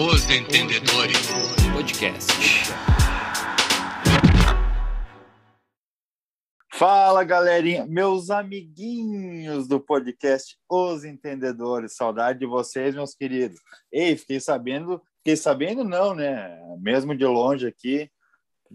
[0.00, 1.26] Os Entendedores
[1.72, 2.32] Podcast.
[6.72, 11.96] Fala, galerinha, meus amiguinhos do podcast Os Entendedores.
[11.96, 13.58] Saudade de vocês, meus queridos.
[13.90, 16.56] Ei, fiquei sabendo, fiquei sabendo não, né?
[16.80, 18.08] Mesmo de longe aqui,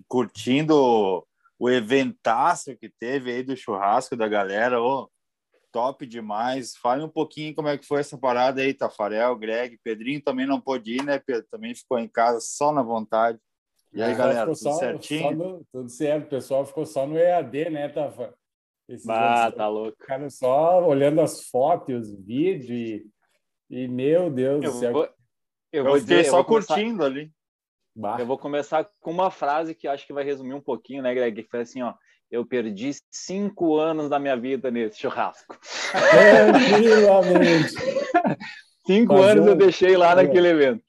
[0.09, 1.25] curtindo
[1.57, 4.81] o eventaço que teve aí do churrasco da galera.
[4.81, 5.09] Ô,
[5.73, 6.77] top demais.
[6.77, 10.61] Fale um pouquinho como é que foi essa parada aí, Tafarel, Greg, Pedrinho também não
[10.61, 11.47] pôde ir, né, Pedro?
[11.49, 13.39] Também ficou em casa só na vontade.
[13.91, 15.21] E aí, galera, tudo só, certinho?
[15.21, 18.33] Só no, tudo certo, o pessoal ficou só no EAD, né, Tafa?
[18.87, 19.97] Esses bah, tá louco.
[19.99, 23.07] Ficaram só olhando as fotos, os vídeos e,
[23.69, 24.93] e meu Deus eu do céu.
[24.93, 25.11] Vou, eu,
[25.71, 27.31] eu vou fiquei dizer, só eu curtindo começar, ali.
[27.95, 28.17] Bah.
[28.19, 31.43] Eu vou começar com uma frase que acho que vai resumir um pouquinho, né, Greg?
[31.43, 31.93] Que foi assim, ó.
[32.33, 35.55] Eu perdi cinco anos da minha vida nesse churrasco.
[35.91, 37.73] Tranquilamente.
[38.87, 40.15] cinco Mas anos eu- eu deixei lá É.
[40.15, 40.83] naquele evento.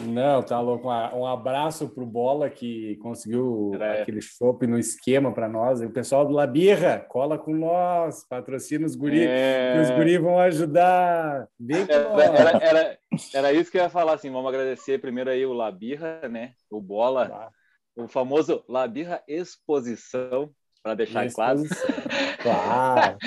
[0.00, 0.88] Não, tá louco.
[0.88, 4.02] Um abraço pro Bola que conseguiu É.
[4.02, 5.80] aquele chopp no esquema para nós.
[5.80, 9.80] E o pessoal do Labirra, cola com nós, patrocina os guri, É.
[9.82, 11.48] os guri vão ajudar.
[11.58, 12.98] Com Era, era, era,
[13.34, 16.80] era isso que eu ia falar, assim, vamos agradecer primeiro aí o Labirra, né, o
[16.80, 17.50] Bola,
[17.96, 20.50] o famoso Labirra Exposição,
[20.86, 21.62] para deixar claro.
[22.40, 23.18] Claro.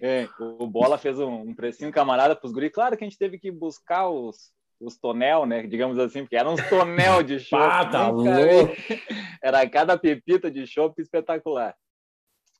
[0.00, 2.70] É, o Bola fez um, um precinho camarada para os guri.
[2.70, 6.54] Claro que a gente teve que buscar os, os tonel, né, digamos assim, porque eram
[6.54, 7.62] uns tonel de chopp.
[7.62, 8.72] Ah, tá louco.
[9.44, 11.74] Era cada pepita de chopp espetacular.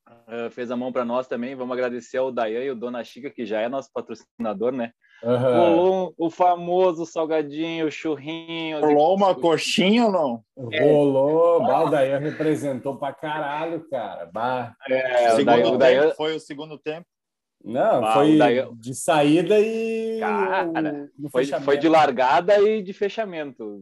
[0.06, 1.54] Ah, fez a mão para nós também.
[1.54, 4.92] Vamos agradecer ao Dayan e o Dona Chica, que já é nosso patrocinador, né?
[5.22, 5.56] Aham.
[5.58, 8.80] Rolou um- o famoso salgadinho, o churrinho.
[8.80, 10.44] Rolou uma coxinha ou não?
[10.56, 14.26] Rolou, bah, o Dayan representou pra caralho, cara.
[14.32, 14.74] Bah.
[14.88, 17.06] É, o segundo Dayan, o tempo, Dayan- foi o segundo tempo.
[17.64, 23.80] Não, Ah, foi Dayan- de saída e Cara, foi, foi de largada e de fechamento.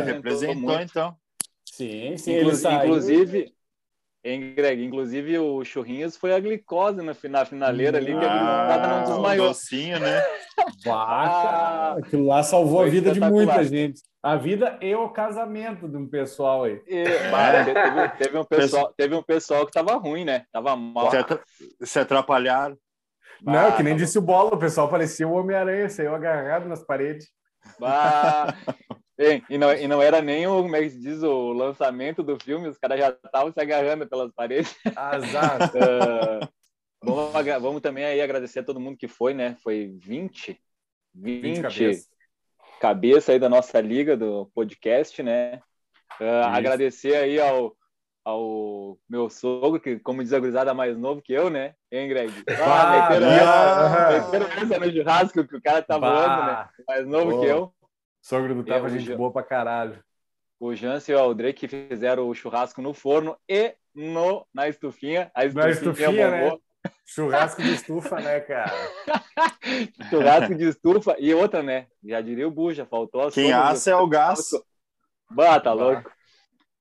[0.00, 0.82] Representou muito.
[0.90, 1.16] então.
[1.64, 2.84] Sim, sim, ele saiu.
[2.84, 3.52] Inclusive,
[4.28, 8.88] hein, Greg, inclusive o churrinhos foi a glicose na, fina- finaleira ali, que a gurizada
[8.88, 9.48] não desmaiou.
[9.48, 10.22] docinho, né?
[10.84, 14.00] Cara, Ah, aquilo lá salvou a vida de muita gente.
[14.22, 16.82] A vida e o casamento de um pessoal aí.
[16.86, 20.44] E, bah, teve, teve um pessoal, teve um pessoal que tava ruim, né?
[20.52, 21.10] Tava mal.
[21.10, 21.40] Se, atra-
[21.82, 22.76] se atrapalharam.
[23.42, 26.82] Não, Ah, que nem disse o Bola, o pessoal parecia o Homem-Aranha, saiu agarrado nas
[26.84, 27.28] paredes.
[27.78, 28.52] Bah.
[29.18, 32.22] Hein, e, não, e não era nem o, como é que se diz, o lançamento
[32.22, 34.76] do filme, os caras já estavam se agarrando pelas paredes.
[34.94, 35.58] Azar.
[37.02, 39.56] Ah, vamos, vamos também aí agradecer a todo mundo que foi, né?
[39.62, 40.60] Foi 20,
[41.14, 42.08] 20, 20 cabeças.
[42.80, 45.60] cabeça aí da nossa liga do podcast, né?
[46.18, 46.58] Ah, Isso.
[46.58, 47.76] agradecer aí ao,
[48.24, 51.74] ao meu sogro, que, como diz a gurizada, mais novo que eu, né?
[51.92, 52.32] Hein, Greg?
[52.58, 53.36] Bah, meteram né?
[53.36, 56.52] essa- meteram essa no churrasco que o cara tá voando, né?
[56.54, 57.40] Bah, Mais novo Pô.
[57.40, 57.72] que eu.
[58.26, 60.02] Sogro do Tava, Eu, gente boa pra caralho.
[60.58, 65.30] O Jansen e o Aldrey que fizeram o churrasco no forno e no, na estufinha.
[65.32, 66.40] A Na estufinha, estufinha, né?
[66.42, 66.60] bombou.
[67.04, 68.72] Churrasco de estufa, né, cara?
[70.10, 71.14] Churrasco de estufa.
[71.20, 71.86] E outra, né?
[72.04, 74.50] Já diria o Buja, faltou a Quem assa é o gás.
[75.30, 76.10] Bah, tá louco.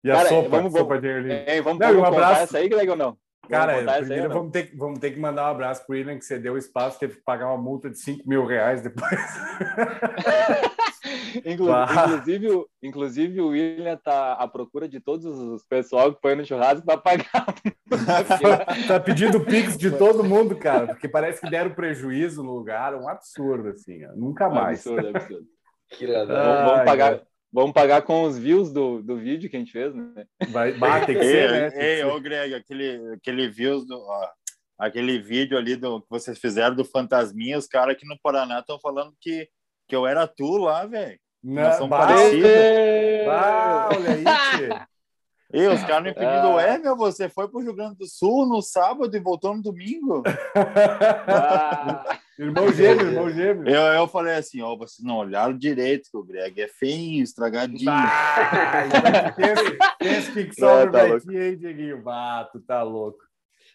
[0.03, 1.45] E a Cara, sopa, vamos- sopa de ervilha.
[1.47, 2.41] Hein, vamos, Não, e um vamos abraço.
[2.41, 3.17] essa aí, Greg, ou não?
[3.47, 4.35] Vamos Cara, aí, primeiro não?
[4.37, 6.97] vamos ter, que- vamos ter que mandar um abraço pro William, que cedeu o espaço,
[6.99, 9.11] teve que pagar uma multa de 5 mil reais depois.
[11.45, 11.87] Inclu- Bah.
[12.07, 16.45] inclusive, o- inclusive, o William tá à procura de todos os pessoal que foi no
[16.45, 17.45] churrasco para pagar.
[18.87, 23.07] tá pedindo pix de todo mundo, cara, porque parece que deram prejuízo no lugar, um
[23.07, 24.11] absurdo, assim, ó.
[24.15, 24.85] nunca mais.
[24.85, 25.45] absurdo, absurdo.
[25.89, 26.35] Que ladrão.
[26.35, 27.27] Vamos, vamos Ai, pagar, cara.
[27.51, 30.25] vamos pagar com os views do, do vídeo que a gente fez, né?
[30.49, 31.71] Vai, bah, tem que Ei, ser, né?
[31.99, 34.29] Ei, ô Greg, aquele, aquele views do, ó,
[34.79, 38.79] aquele vídeo ali do que vocês fizeram do Fantasminha, os caras aqui no Paraná estão
[38.79, 39.47] falando que,
[39.87, 41.19] que eu era tu lá, velho.
[41.45, 42.49] Não, nós somos bah, parecidos.
[43.27, 44.85] bah, olha aí.
[45.53, 46.61] E os caras me pedindo, Ah.
[46.63, 50.21] é, meu, você foi pro Rio Grande do Sul no sábado e voltou no domingo?
[51.27, 53.69] Ah, Irmão gêmeo, irmão gêmeo.
[53.69, 57.89] Eu, eu falei assim, ó, vocês não olharam direito, que o Greg é feinho, estragadinho.
[59.37, 62.01] Esse, esse que sobra É, tá ti, hein, Dieguinho?
[62.01, 63.19] Bah, tu tá louco.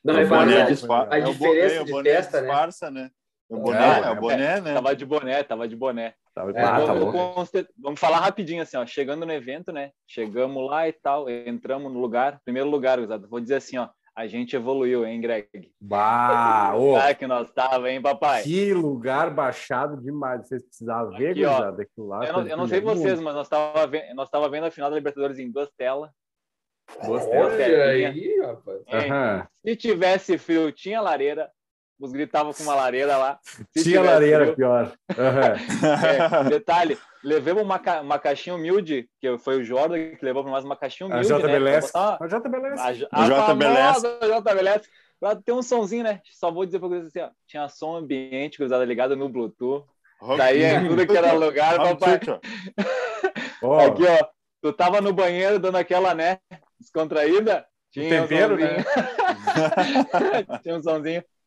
[0.05, 0.73] Não, o é boné verdade.
[0.75, 1.15] disfarça.
[1.15, 2.47] A é diferença é, o de festa, né?
[2.49, 3.11] disfarça, né?
[3.51, 4.75] O boné, É, é, o boné, né?
[4.75, 6.15] tava de boné, tava de boné.
[6.33, 7.35] Tá, É, bah, tá vamos, louco.
[7.35, 8.87] conste- vamos falar rapidinho assim, ó.
[8.87, 9.91] Chegando no evento, né?
[10.07, 12.41] Chegamos lá e tal, entramos no lugar.
[12.45, 13.89] Primeiro lugar, gurizada, vou dizer assim, ó.
[14.15, 15.49] A gente evoluiu, hein, Greg?
[15.81, 18.43] Bah, ô, Ah, que nós tava, hein, papai?
[18.45, 20.47] que lugar baixado demais.
[20.47, 21.59] Vocês precisavam ver, Aqui, ó.
[21.71, 22.25] aquilo lá.
[22.27, 23.25] Eu não, eu não sei primeiro vocês, mundo.
[23.25, 26.11] mas nós tava, vendo, nós tava vendo a final da Libertadores em duas telas.
[27.05, 27.39] Gostei.
[27.39, 28.11] Olha telinha.
[28.11, 28.81] aí, rapaz.
[28.93, 29.47] Aham.
[29.65, 31.51] Se tivesse frio, tinha lareira.
[32.01, 33.39] Os gritavam com uma lareira lá.
[33.77, 34.93] Se Tinha lareira frio, pior.
[35.19, 35.55] Aham.
[36.47, 40.53] é, detalhe, levamos uma, ca- uma caixinha humilde, que foi o Jordan que levou para
[40.53, 41.39] nós uma caixinha A humilde, né?
[41.39, 41.87] pra JBLS.
[41.93, 42.83] botar uma- A JBLS.
[42.83, 44.89] a, J- O a JBLS.
[45.21, 46.21] Pra ter um somzinho, né?
[46.33, 47.29] Só vou dizer pra vocês assim, ó.
[47.47, 49.85] Tinha som ambiente, cruzada ligada no Bluetooth.
[50.39, 52.19] Daí é tudo que era lugar, papai.
[53.63, 54.27] Ó, Aqui, ó.
[54.63, 56.39] Tu tava no banheiro dando aquela, né?
[56.79, 57.67] Descontraída.
[57.93, 58.85] Tinha tempero, um somzinho.
[60.63, 61.25] tinha um somzinho.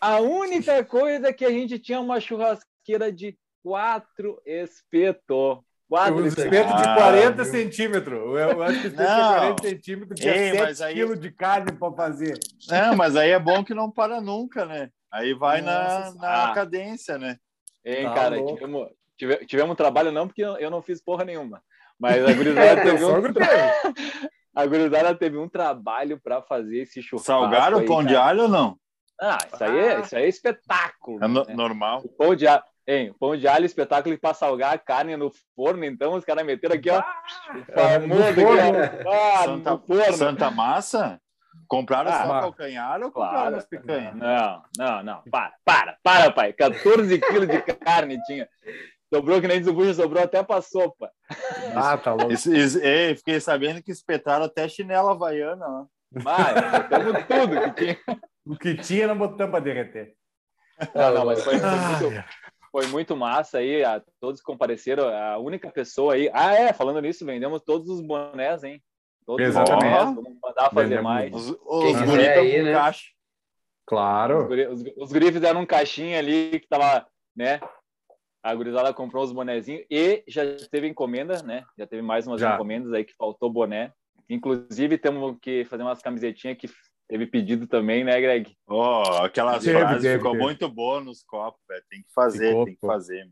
[0.00, 5.58] A única coisa que a gente tinha uma churrasqueira de quatro espetos.
[5.88, 6.52] Quatro um espetos.
[6.52, 7.52] espeto de Ah, 40 viu?
[7.52, 8.18] centímetros.
[8.18, 9.28] Eu, eu acho que espeto Não.
[9.32, 12.38] de 40 centímetros tinha Ei, 7 mas aí- quilos de carne para fazer.
[12.70, 14.88] É, mas aí é bom que não para nunca, né?
[15.12, 16.18] Aí vai na, Nossa.
[16.18, 16.54] na Ah.
[16.54, 17.36] cadência, né?
[17.84, 18.54] Hein, Tá cara, louco.
[18.54, 18.88] tivemos,
[19.18, 21.60] tive- tivemos um trabalho não, porque eu não fiz porra nenhuma.
[21.98, 22.32] Mas a
[22.76, 23.34] gurizada, Teu teve, um,
[24.54, 27.26] a gurizada teve um trabalho para fazer esse churrasco.
[27.26, 28.26] Salgaram o pão de cara.
[28.26, 28.78] alho ou não?
[29.20, 31.22] Ah, isso aí é, isso aí é espetáculo.
[31.22, 31.54] É no- né?
[31.54, 32.00] normal.
[32.04, 35.84] O pão de alho, hein, pão de alho, espetáculo para salgar a carne no forno,
[35.84, 37.02] então os caras meteram aqui, ó.
[37.74, 39.10] famoso aqui, ó.
[39.12, 40.12] Ah, Santa, no forno.
[40.14, 41.20] Santa Massa?
[41.68, 43.56] Compraram Ah, só mas- calcanhar ou compraram Claro.
[43.56, 44.14] as picanhas?
[44.16, 45.22] Não, não, não.
[45.30, 46.52] Para, para, para, pai.
[46.52, 48.48] 14 quilos de carne tinha.
[49.12, 51.10] Sobrou que nem desembucha, sobrou até pra sopa.
[51.74, 52.32] Ah, tá louco.
[52.32, 55.64] Isso- isso- ei, fiquei sabendo que espetaram até chinela havaiana.
[55.66, 55.84] ó.
[56.12, 57.98] Vai, botamos tudo que tinha.
[58.46, 60.14] O que tinha não botamos para derreter.
[60.94, 62.24] Não, não, mas foi, foi muito,
[62.72, 63.84] foi muito massa aí.
[63.84, 65.08] A, todos que compareceram.
[65.08, 66.30] A única pessoa aí.
[66.32, 68.82] Ah, é, falando nisso, vendemos todos os bonés, hein?
[69.26, 69.84] Todos Exatamente.
[69.86, 70.14] os bonés.
[70.14, 71.02] Vamos mandar fazer Vendemos.
[71.04, 71.34] mais.
[71.34, 71.46] Os,
[71.82, 72.72] Quem os quiser guris tão aí, com né?
[72.72, 73.00] caixa.
[73.04, 73.20] Os,
[73.86, 74.46] Claro.
[74.46, 77.06] guri- os, os fizeram um caixinha ali que tava,
[77.36, 77.60] né?
[78.42, 81.64] A gurizada comprou os bonezinhos e já teve encomenda, né?
[81.76, 82.54] Já teve mais umas Já.
[82.54, 83.92] encomendas aí que faltou boné.
[84.30, 86.68] Inclusive, temos que fazer umas camisetinhas que
[87.10, 88.56] teve pedido também, né, Greg?
[88.68, 90.44] Ó, aquelas frases teve, ficou teve.
[90.44, 91.82] muito boa nos copos, velho.
[91.90, 93.28] Tem que fazer, Ficou, tem que fazer.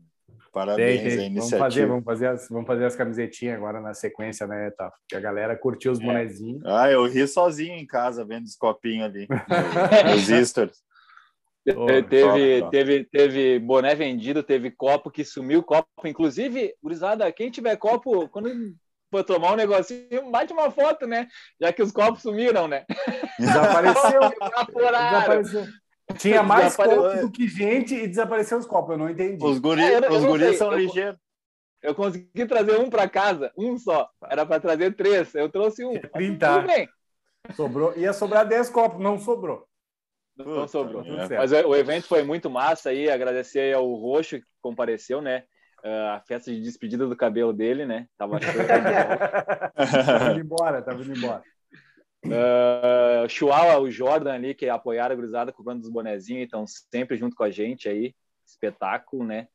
[0.51, 1.13] Parabéns Tem, tem.
[1.13, 1.59] a Vamos iniciativa.
[1.59, 4.91] fazer, vamos fazer, as, vamos fazer as camisetinhas agora na sequência, né, tá?
[5.07, 6.03] Que a galera curtiu os É.
[6.03, 6.61] bonezinhos.
[6.65, 9.27] Ah, eu ri sozinho em casa vendo os copinhos ali.
[10.15, 10.83] os.
[11.75, 12.71] Ô, Te- teve, top, top.
[12.71, 15.87] teve, teve boné vendido, teve copo que sumiu copo.
[16.05, 18.49] Inclusive, gurizada, quem tiver copo, quando
[19.11, 21.27] for tomar um negocinho, bate uma foto, né?
[21.59, 22.85] Já que os copos sumiram, né?
[23.39, 24.21] Desapareceu.
[24.23, 25.09] Evaporaram.
[25.41, 25.65] desapareceu.
[26.17, 27.03] Tinha mais Desapareceu.
[27.03, 28.91] copos do que gente e desapareceu os copos.
[28.91, 29.43] Eu não entendi.
[29.43, 31.19] Os guris, É, eu eu os não guris são eu- ligeiros.
[31.81, 34.09] Eu consegui trazer um para casa, um só.
[34.29, 35.33] Era para trazer três.
[35.33, 35.93] Eu trouxe um.
[36.11, 36.89] Tudo bem.
[37.55, 39.65] Sobrou, ia sobrar 10 copos, não sobrou.
[40.35, 41.03] Não Puta sobrou.
[41.03, 41.27] merda.
[41.27, 41.39] certo.
[41.39, 43.09] Mas o o evento foi muito massa aí.
[43.09, 45.43] Agradecer aí ao Roxo que compareceu, né?
[45.83, 48.07] Ah, a festa de despedida do cabelo dele, né?
[48.17, 48.39] Tava.
[49.75, 51.41] Tava indo embora, tava indo embora.
[52.25, 57.35] Uh, Chihuahua, o Jordan ali, que apoiaram a gurizada comprando os bonezinhos, então sempre junto
[57.35, 58.13] com a gente aí.
[58.45, 59.47] Espetáculo, né?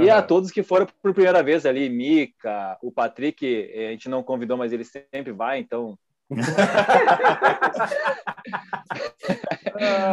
[0.00, 4.10] E a todos que foram por primeira vez ali, Mica, o Patrick, eh, a gente
[4.10, 5.98] não convidou, mas ele sempre vai, então.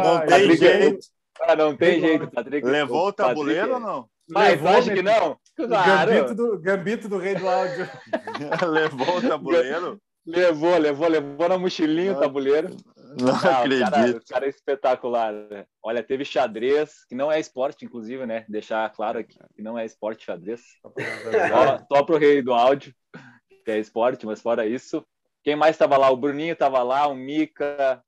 [0.02, 0.98] Não tem Patrick, jeito.
[1.40, 2.66] Ah, não tem Levou- jeito, Patrick.
[2.66, 4.08] Levou o Patrick- tabuleiro ou não?
[4.30, 4.94] Mas né?
[4.94, 5.32] que não?
[5.58, 6.10] O Claro.
[6.12, 7.88] gambito do, gambito do rei do áudio.
[8.70, 10.00] Levou o tabuleiro?
[10.26, 12.68] Levou, levou, levou na mochilinha o Não tabuleiro.
[13.18, 14.16] Não Ah, o cara, acredito.
[14.18, 15.32] o cara é espetacular.
[15.32, 15.64] né?
[15.82, 18.44] Olha, teve xadrez, que não é esporte, inclusive, né?
[18.48, 20.60] Deixar claro aqui que não é esporte xadrez.
[20.82, 22.94] Só, só pro rei do áudio,
[23.64, 25.02] que é esporte, mas fora isso.
[25.42, 26.10] Quem mais estava lá?
[26.10, 28.02] O Bruninho estava lá, o Mica,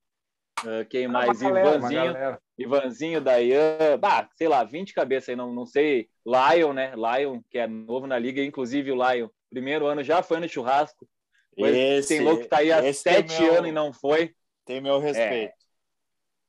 [0.66, 1.40] ah, quem mais?
[1.40, 2.40] Uma Ivanzinho, galera.
[2.58, 6.08] Ivanzinho, Dayan, bah, sei lá, 20 cabeças aí, não, não sei.
[6.26, 6.92] Lion, né?
[6.94, 11.08] Lion, que é novo na liga, inclusive o Lion, primeiro ano já foi no churrasco.
[11.56, 14.34] Esse, tem louco que tá aí há tem sete meu- anos e não foi.
[14.64, 15.54] Tem meu respeito.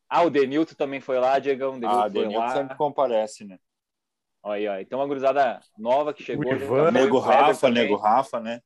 [0.07, 1.79] Ah, o Denilton também foi lá, Diegão.
[1.79, 2.53] Denilton ah, foi Denilton lá.
[2.53, 3.57] sempre comparece, né?
[4.43, 4.77] Aí, ó.
[4.79, 6.51] Então, uma gurizada nova que chegou.
[6.51, 7.83] O Ivan, Nego o Rafa, também.
[7.83, 8.61] Nego Rafa, né?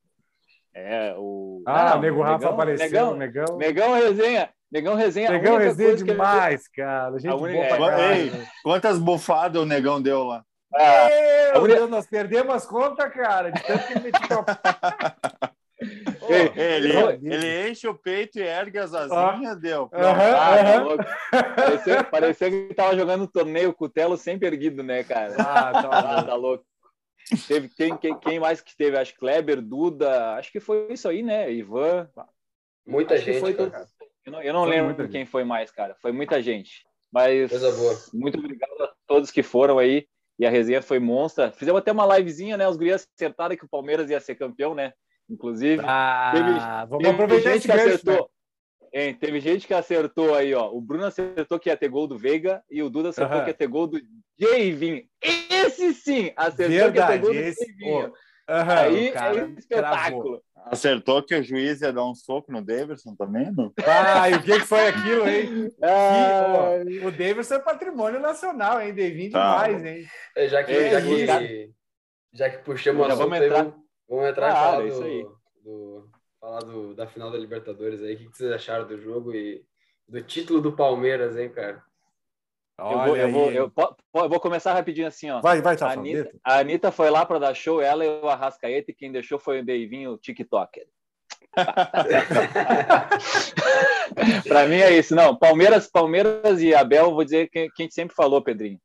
[0.74, 1.62] É, o.
[1.66, 3.56] Ah, Não, o Nego Rafa Negão- apareceu, Negão, Negão.
[3.56, 4.50] Negão resenha.
[4.76, 5.28] Negão resenha.
[5.28, 7.18] a Negão única resenha coisa que ele- demais, cara.
[7.18, 8.20] Gente A boa única- pra é, caralho.
[8.20, 10.44] Ei, Quantas bufadas o negão deu lá?
[10.74, 11.08] Ah,
[11.54, 13.50] Meu única- Deus, nós perdemos as contas, cara.
[13.50, 14.10] De tanto que ele
[16.22, 16.92] Ô, Ei, Ele,
[17.22, 19.88] ele enche o peito e ergue as asinhas, deu.
[19.88, 20.04] Pronto.
[20.04, 20.82] Aham, ah, tá aham.
[20.84, 21.04] louco.
[21.54, 25.34] Parecia, parecia que tava jogando um torneio cutelo sempre erguido, né, cara?
[25.38, 26.64] Ah, tá Ah, tá louco.
[27.46, 28.96] Teve quem, quem, quem mais que teve?
[28.98, 31.50] Acho que Kleber, Duda, acho que foi isso aí, né?
[31.52, 32.08] Ivan.
[32.86, 33.86] Muita Acho que gente, foi cara.
[34.36, 35.94] Não, eu não Foi lembro quem foi mais, cara.
[36.00, 36.84] Foi muita gente.
[37.12, 37.94] Mas Coisa boa.
[38.12, 40.06] muito obrigado a todos que foram aí.
[40.38, 41.50] E a resenha foi monstra.
[41.50, 42.68] Fizemos até uma livezinha, né?
[42.68, 44.92] Os gurias acertaram que o Palmeiras ia ser campeão, né?
[45.30, 45.82] Inclusive.
[45.86, 48.14] Ah, vamos Teve aproveitar gente esse que gancho, acertou.
[48.14, 48.22] né?
[48.92, 50.70] Hein, teve gente que acertou aí, ó.
[50.70, 53.54] O Bruno acertou que ia ter gol do Veiga e o Duda acertou que ia
[53.54, 54.00] ter gol do
[54.38, 55.04] Javinho.
[55.22, 58.12] Esse sim acertou que ia ter Verdade, gol do esse, Javinho.
[58.48, 60.42] Aham, Aí o cara é espetáculo.
[60.68, 63.72] Acertou que o juiz ia dar um soco no Davidson também, não?
[63.86, 65.72] Ah, e o que, que foi aquilo, hein?
[65.82, 68.92] Ah, Que, ó, o Davidson é patrimônio nacional, hein?
[68.94, 69.62] Devin Tá.
[69.68, 70.06] demais, hein?
[70.34, 71.70] É, Já que, É, já, os caras- que,
[72.32, 73.62] já que puxamos Já assunto, vamos aí, entrar.
[73.64, 73.74] vamos,
[74.08, 75.22] vamos entrar e falar, é isso aí.
[75.22, 76.10] do, do-
[76.40, 78.14] falar do- da final da Libertadores aí.
[78.14, 79.64] O que, que vocês acharam do jogo e
[80.08, 81.82] do título do Palmeiras, hein, cara?
[82.78, 83.70] eu, vou, Olha eu, vou, aí, eu,
[84.28, 85.40] vou começar rapidinho assim, ó.
[85.40, 88.28] Vai, vai, A tá Anitta, a Anitta foi lá para dar show, ela e o
[88.28, 90.86] Arrascaeta, e quem deixou foi o Deivinho, o TikToker.
[94.46, 95.14] Para mim é isso.
[95.14, 98.78] Não, Palmeiras, Palmeiras e Abel, vou dizer que, que a gente sempre falou, Pedrinho.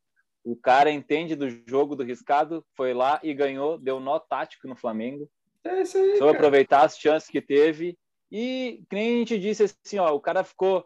[0.44, 4.76] O cara entende do jogo do riscado, foi lá e ganhou, deu nó tático no
[4.76, 5.30] Flamengo,
[5.64, 6.38] É isso aí, soube cara.
[6.38, 7.98] aproveitar as chances que teve
[8.32, 10.84] e, que nem a gente disse assim, ó, o cara ficou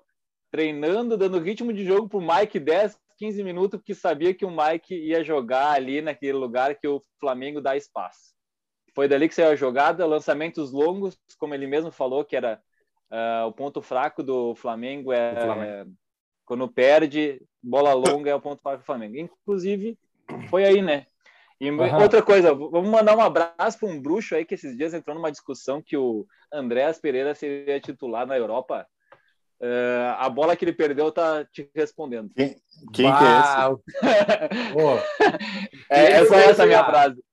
[0.51, 4.93] treinando, dando ritmo de jogo pro Mike 10, 15 minutos, porque sabia que o Mike
[4.93, 8.35] ia jogar ali naquele lugar que o Flamengo dá espaço.
[8.93, 12.61] Foi dali que saiu a jogada, lançamentos longos, como ele mesmo falou, que era
[13.11, 15.91] ah, o ponto fraco do Flamengo é, Flamengo.
[16.45, 19.17] quando perde, bola longa é o ponto fraco do Flamengo.
[19.17, 19.97] Inclusive,
[20.49, 21.07] foi aí, né?
[21.59, 22.01] E Aham.
[22.01, 25.31] outra coisa, vamos mandar um abraço para um bruxo aí que esses dias entrou numa
[25.31, 28.85] discussão que o Andréas Pereira seria titular na Europa.
[29.61, 32.29] Eh, a bola que ele perdeu tá te respondendo.
[32.35, 32.55] Quem,
[32.93, 33.85] quem que é esse?
[35.89, 37.23] É, essa foi é essa a minha frase.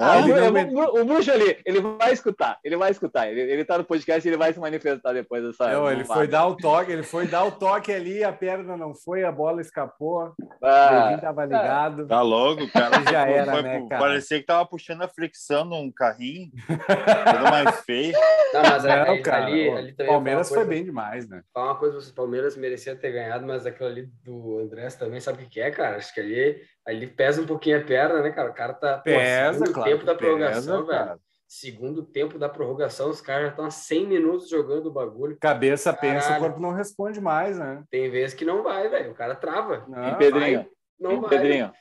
[0.00, 0.52] Ah, o, ele bru- não o
[0.94, 3.28] me- o bruxo ali, ele vai escutar, ele vai escutar.
[3.28, 5.70] Ele, ele tá no podcast e ele vai se manifestar depois dessa.
[5.72, 8.94] não, ele foi dar o toque, ele foi dar o toque ali, a perna não
[8.94, 12.06] foi, a bola escapou, o Ah, Devin tava ligado.
[12.06, 12.90] Tá louco, o cara.
[13.10, 14.00] Já era, foi- né, cara?
[14.00, 16.50] Parecia que tava puxando a fricção num carrinho.
[16.66, 18.12] Coisa mais feia.
[18.52, 21.42] Não, mas Não, ali, cara, ali, o ali também Palmeiras foi foi bem demais, né?
[21.54, 25.38] Falar uma coisa, o Palmeiras merecia ter ganhado, mas aquilo ali do Andrés também, sabe
[25.38, 25.96] o que que é, cara?
[25.96, 28.50] Acho que ali, ali pesa um pouquinho a perna, né, cara?
[28.50, 28.96] O cara tá.
[28.98, 29.90] pô, Pesa, segundo claro.
[29.90, 31.06] tempo da prorrogação, pesa, velho.
[31.08, 31.20] cara.
[31.52, 35.36] Segundo tempo da prorrogação, os caras já estão há 100 minutos jogando o bagulho.
[35.40, 36.44] Cabeça pensa, Caralho.
[36.44, 37.82] o corpo não responde mais, né?
[37.90, 39.10] Tem vezes que não vai, velho.
[39.10, 39.84] O cara trava.
[39.88, 40.70] Não, Hein, Pedrinho?
[40.98, 41.30] Não Hein, vai.
[41.30, 41.72] Pedrinho?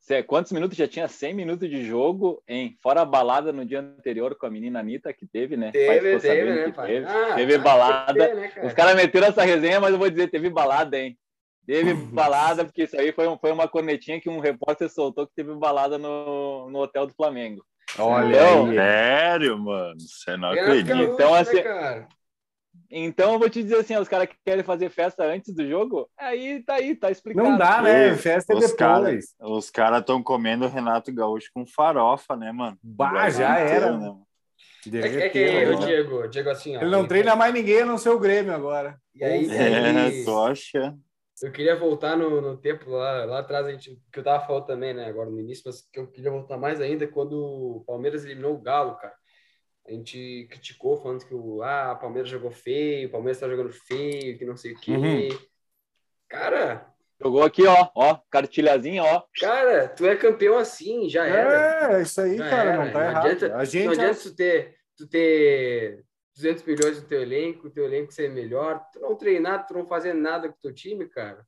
[0.00, 1.06] Cê- quantos minutos já tinha?
[1.06, 2.76] 100 minutos de jogo, hein?
[2.82, 5.70] Fora a balada no dia anterior com a menina Anitta que teve, né?
[5.70, 6.72] Teve, teve, né?
[6.72, 8.26] Teve, Ah, teve tá, balada.
[8.26, 8.66] ter, né, cara?
[8.66, 11.16] Os caras meteram essa resenha, mas eu vou dizer, teve balada, hein?
[11.66, 15.34] Teve balada, porque isso aí foi, um- foi uma cornetinha que um repórter soltou que
[15.34, 17.64] teve balada no, no hotel do Flamengo.
[17.98, 18.74] Olha Então, aí.
[18.76, 20.00] Sério, mano.
[20.00, 20.96] Você não Renato acredita.
[21.12, 22.08] Então, né, assim, cara?
[22.90, 26.08] Então eu vou te dizer assim, os caras que querem fazer festa antes do jogo,
[26.18, 27.48] aí tá aí, tá explicado.
[27.48, 28.14] Não dá, né?
[28.16, 29.34] Festa é os cara- depois.
[29.40, 32.76] Os caras estão comendo Renato Gaúcho com farofa, né, mano?
[32.82, 33.96] Bah, já era.
[33.96, 34.14] Né?
[34.86, 35.86] É, que- é que, ô, né?
[35.86, 36.80] Diego, Diego, assim, ó.
[36.82, 38.98] Ele não treina mais ninguém a não ser o Grêmio agora.
[39.14, 40.98] E aí, É, e- tô achando.
[41.40, 44.66] Eu queria voltar no, no tempo lá, lá atrás, a gente, que eu tava falando
[44.66, 48.24] também, né, agora no início, mas que eu queria voltar mais ainda quando o Palmeiras
[48.24, 49.14] eliminou o Galo, cara.
[49.86, 54.38] A gente criticou falando que o ah, Palmeiras jogou feio, o Palmeiras tá jogando feio,
[54.38, 54.92] que não sei o quê.
[54.92, 55.28] Uhum.
[56.28, 59.22] Cara, Jogou aqui, ó, ó, cartilhazinha, ó.
[59.38, 61.98] cara, tu é campeão assim, já era.
[61.98, 62.84] É, isso aí, Já cara, era.
[62.84, 63.26] não tá Não errado.
[63.26, 67.70] adianta- a gente Não adianta tu ter, tu ter 200 milhões no teu elenco, o
[67.70, 71.06] teu elenco ser melhor, tu não treinar, tu não fazer nada com o teu time,
[71.06, 71.44] cara.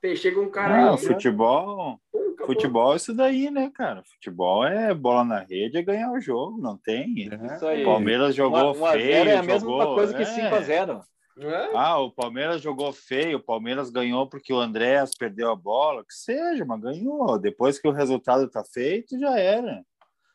[0.00, 2.46] Tem- Chega um cara Não, aí, futebol, pum, acabou.
[2.46, 4.02] futebol é isso daí, né, cara?
[4.02, 7.28] Futebol é bola na rede, é ganhar o jogo, não tem.
[7.30, 7.54] É.
[7.54, 7.82] Isso aí.
[7.82, 10.24] O Palmeiras jogou 1 a 0 feio, é a mesma jogou, coisa que é.
[10.24, 11.00] 5 a 0
[11.36, 11.70] Não é?
[11.74, 16.14] Ah, o Palmeiras jogou feio, o Palmeiras ganhou porque o Andréas perdeu a bola, que
[16.14, 17.38] seja, mas ganhou.
[17.38, 19.84] Depois que o resultado tá feito, já era.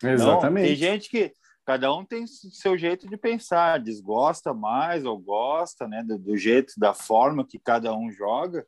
[0.01, 0.67] Não, Exatamente.
[0.67, 1.33] tem gente que
[1.67, 6.71] cada um tem seu jeito de pensar, desgosta mais ou gosta, né, do, do jeito,
[6.77, 8.65] da forma que cada um joga.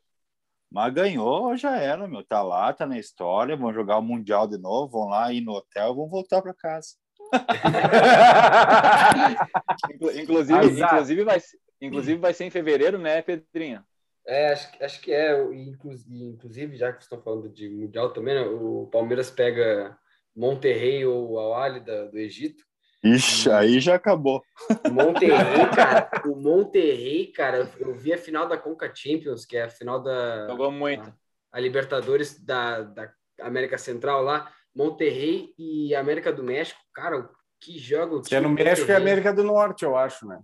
[0.70, 2.22] Mas ganhou, já era, meu.
[2.22, 3.56] Tá lá, tá na história.
[3.56, 6.88] Vão jogar o Mundial de novo, vão lá ir no hotel, vão voltar para casa.
[9.94, 10.92] Inclu- Inclusive, Azar.
[10.94, 13.82] inclusive, vai, ser- inclusive vai ser em fevereiro, né, Pedrinho?
[14.26, 15.42] É, acho, que- acho que é.
[15.54, 19.96] inclu- Inclusive, já que vocês estão falando de Mundial também, né, o Palmeiras pega
[20.36, 22.62] Monterrey ou Al-Ahly da- do Egito.
[23.02, 24.42] Ixi, aí já acabou.
[24.86, 29.62] O Monterrey, cara, o Monterrey, cara, eu vi a final da Conca Champions, que é
[29.62, 31.12] a final da Jogou muito.
[31.50, 37.28] a Libertadores da, da América Central lá, Monterrey e América do México, cara,
[37.58, 38.20] que jogo.
[38.22, 40.38] Que é no México e América do Norte, eu acho, né?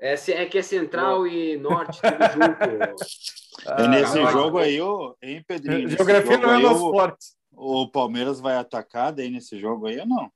[0.00, 3.66] É, é que é Central e Norte, tudo junto.
[3.66, 5.88] é nesse jogo aí, ô, hein, Pedrinho?
[5.88, 7.26] Geografia não é nosso o, forte.
[7.50, 10.30] o Palmeiras vai atacar daí nesse jogo aí ou não?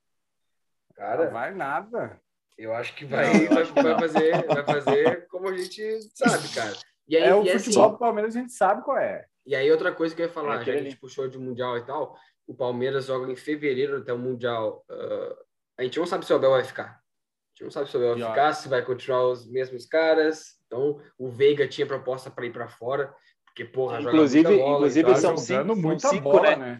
[0.97, 2.19] Não Cara, vai nada.
[2.57, 6.73] Eu acho que vai, vai, vai fazer, vai fazer como a gente sabe, cara.
[7.07, 9.25] E aí, É o e futebol assim, do Palmeiras, a gente sabe qual é.
[9.45, 11.37] E aí, outra coisa que eu ia falar, É já que a gente puxou de
[11.37, 12.15] Mundial e tal,
[12.47, 14.85] o Palmeiras joga em fevereiro até o Mundial.
[14.89, 15.35] ah,
[15.79, 16.83] a gente não sabe se o Abel vai ficar.
[16.85, 20.59] A gente não sabe se o Abel vai ficar, se vai continuar os mesmos caras.
[20.67, 23.13] Então, o Veiga tinha proposta para ir para fora,
[23.45, 26.23] porque, porra, joga Inclusive- muita bola, inclusive então, são Tá cinco- jogando são muita cinco,
[26.23, 26.55] bola, né?
[26.55, 26.79] né?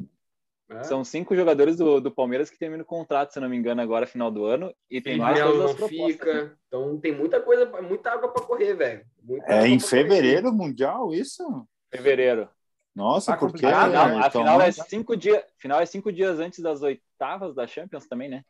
[0.70, 0.84] Né?
[0.84, 4.08] São cinco jogadores do, do Palmeiras que terminam o contrato, se não me engano, agora
[4.08, 4.74] final do ano.
[4.90, 5.90] E tem mais não propostas.
[6.12, 6.34] fica.
[6.46, 6.52] né?
[6.68, 9.06] Então, tem muita coisa, muita água para correr, velho.
[9.46, 9.80] É em correr.
[9.80, 11.44] fevereiro mundial isso?
[11.92, 12.50] Fevereiro.
[12.96, 13.62] Nossa, Tá por quê?
[13.64, 14.18] complicado, A final, né?
[14.28, 18.30] Então, final é cinco dias, final é cinco dias antes das oitavas da Champions também,
[18.30, 18.44] né?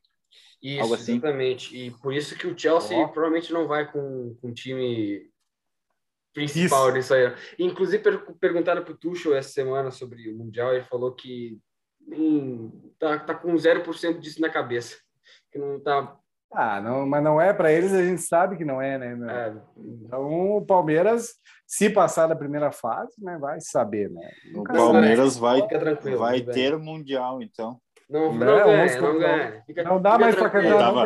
[0.62, 1.14] Isso, Algo assim.
[1.14, 1.76] exatamente.
[1.78, 3.08] E por isso que o Chelsea Ó.
[3.08, 5.30] provavelmente não vai com, com o time
[6.34, 7.34] principal nisso aí.
[7.60, 11.60] Inclusive, per perguntaram pro Tuchel essa semana sobre o Mundial, ele falou que
[12.08, 14.98] hum, tá, tá com 0% disso na cabeça.
[15.52, 16.16] Que não tá...
[16.56, 19.16] Ah, não, mas não é para eles, a gente sabe que não é, né?
[19.16, 19.28] meu?
[19.30, 21.34] É, Então, o Palmeiras,
[21.66, 24.30] se passar da primeira fase, né, vai saber, né?
[24.54, 25.62] O Palmeiras vai,
[26.16, 27.80] vai não ter mundial, então.
[28.08, 29.20] Não, não, Não, ganha, não contar.
[29.20, 29.64] ganha.
[29.66, 31.06] Fica- Não dá mais tranquilo, cantar, não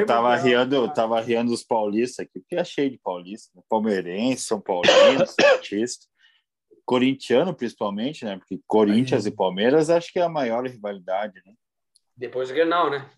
[0.00, 4.44] eu tava riando, eu tava riando dos paulistas aqui, porque é cheio de paulista, palmeirense,
[4.44, 6.06] São Paulino, Santista,
[6.90, 8.36] corintiano principalmente, né?
[8.36, 11.52] Porque Corinthians e Palmeiras acho que é a maior rivalidade, né?
[12.16, 13.08] Depois do Grenal, né?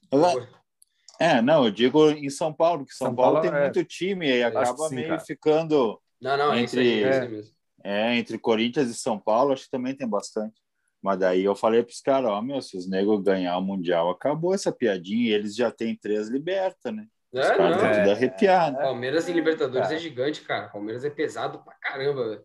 [1.18, 3.62] É, não, eu digo em São Paulo, que São, São Paulo, Paulo, tem é.
[3.62, 5.20] muito time e acaba sim, meio cara.
[5.20, 7.54] ficando Não, não, é isso aí, Entre- é isso aí mesmo.
[7.82, 10.60] é, entre Corinthians e São Paulo, acho que também tem bastante.
[11.02, 14.10] Mas daí eu falei para os caras, ó, meu, se os negros ganhar o Mundial,
[14.10, 17.06] acabou essa piadinha e eles já têm três libertas, né?
[17.32, 17.86] Os É, caras não.
[17.86, 18.78] estão tudo arrepiados.
[18.78, 20.68] Palmeiras e Libertadores é gigante, cara.
[20.68, 22.42] Palmeiras é pesado pra caramba, velho.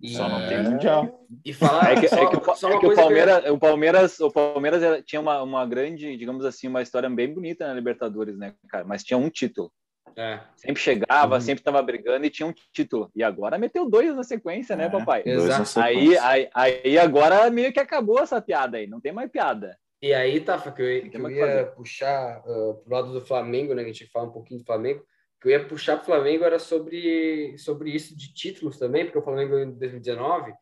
[0.00, 0.48] E, Só não É.
[0.48, 1.26] tem Mundial.
[1.44, 3.50] e falar É que, só, é que o, só é que o coisa que Palmeiras,
[3.50, 7.66] o Palmeiras, o Palmeiras era- tinha uma, uma grande, digamos assim, uma história bem bonita
[7.66, 8.84] na Libertadores, né, cara?
[8.84, 9.72] Mas tinha um título.
[10.16, 11.40] É, Sempre chegava, Uhum.
[11.40, 13.10] sempre tava brigando e tinha um título.
[13.14, 15.22] E agora meteu dois na sequência, né, É, papai?
[15.26, 15.80] Exato.
[15.80, 19.76] Aí, aí, aí agora meio que acabou essa piada aí, não tem mais piada.
[20.00, 23.74] E aí, Tafa, que eu, ia- que eu ia puxar uh, pro lado do Flamengo,
[23.74, 23.82] né?
[23.82, 25.02] Que a gente fala um pouquinho do Flamengo.
[25.38, 29.18] O que eu ia puxar pro Flamengo era sobre, sobre isso de títulos também, porque
[29.18, 30.52] o Flamengo em 2019,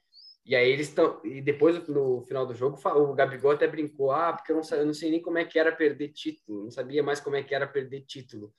[0.44, 1.20] e aí eles estão.
[1.24, 4.86] E depois, no final do jogo, o Gabigol até brincou: ah, porque eu não, eu
[4.86, 7.54] não sei nem como é que era perder título, não sabia mais como é que
[7.54, 8.52] era perder título.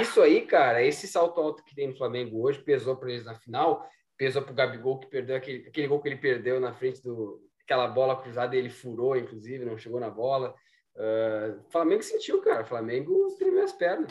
[0.00, 3.34] Isso aí, cara, esse salto alto que tem no Flamengo hoje pesou para eles na
[3.34, 7.40] final, pesou pro Gabigol que perdeu aquele, aquele gol que ele perdeu na frente do
[7.66, 10.54] aquela bola cruzada ele furou, inclusive, não chegou na bola.
[10.94, 12.64] Uh, Flamengo sentiu, cara.
[12.64, 14.10] Flamengo tremeu as pernas.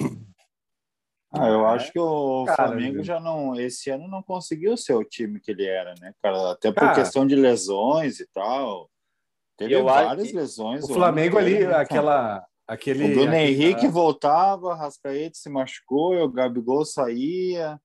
[1.40, 5.04] Ah, eu acho que o Cara, Flamengo já não, esse ano não conseguiu ser o
[5.04, 6.52] time que ele era, né, cara?
[6.52, 6.96] Até por Cara.
[6.96, 8.90] questão de lesões e tal.
[9.58, 10.84] Teve várias lesões.
[10.84, 11.82] O Flamengo ali, né, cara?
[11.82, 12.46] aquela.
[12.68, 17.80] Aquele, O Bruno aquele- Henrique voltava, Rascaeta se machucou, o Gabigol saía,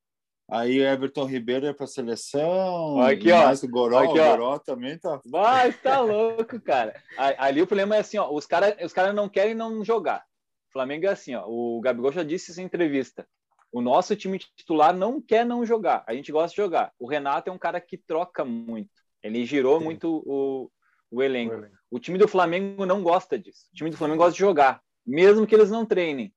[0.50, 3.52] aí o Everton Ribeiro ia para a seleção, Aqui, ó.
[3.52, 4.24] o Goró, Aqui, o.
[4.24, 5.20] Goró também tá.
[5.26, 6.94] Vai, tá louco, cara.
[7.36, 10.24] Ali o problema é assim, ó, os caras os cara não querem não jogar.
[10.70, 13.26] O Flamengo é assim, ó, o Gabigol já disse isso em entrevista.
[13.72, 16.04] O nosso time titular não quer não jogar.
[16.06, 16.92] A gente gosta de jogar.
[16.98, 18.90] O Renato é um cara que troca muito.
[19.22, 19.84] Ele girou Sim.
[19.84, 20.70] muito o,
[21.10, 21.66] o elenco.
[21.90, 23.66] O time do Flamengo não gosta disso.
[23.72, 26.34] O time do Flamengo gosta de jogar, mesmo que eles não treinem.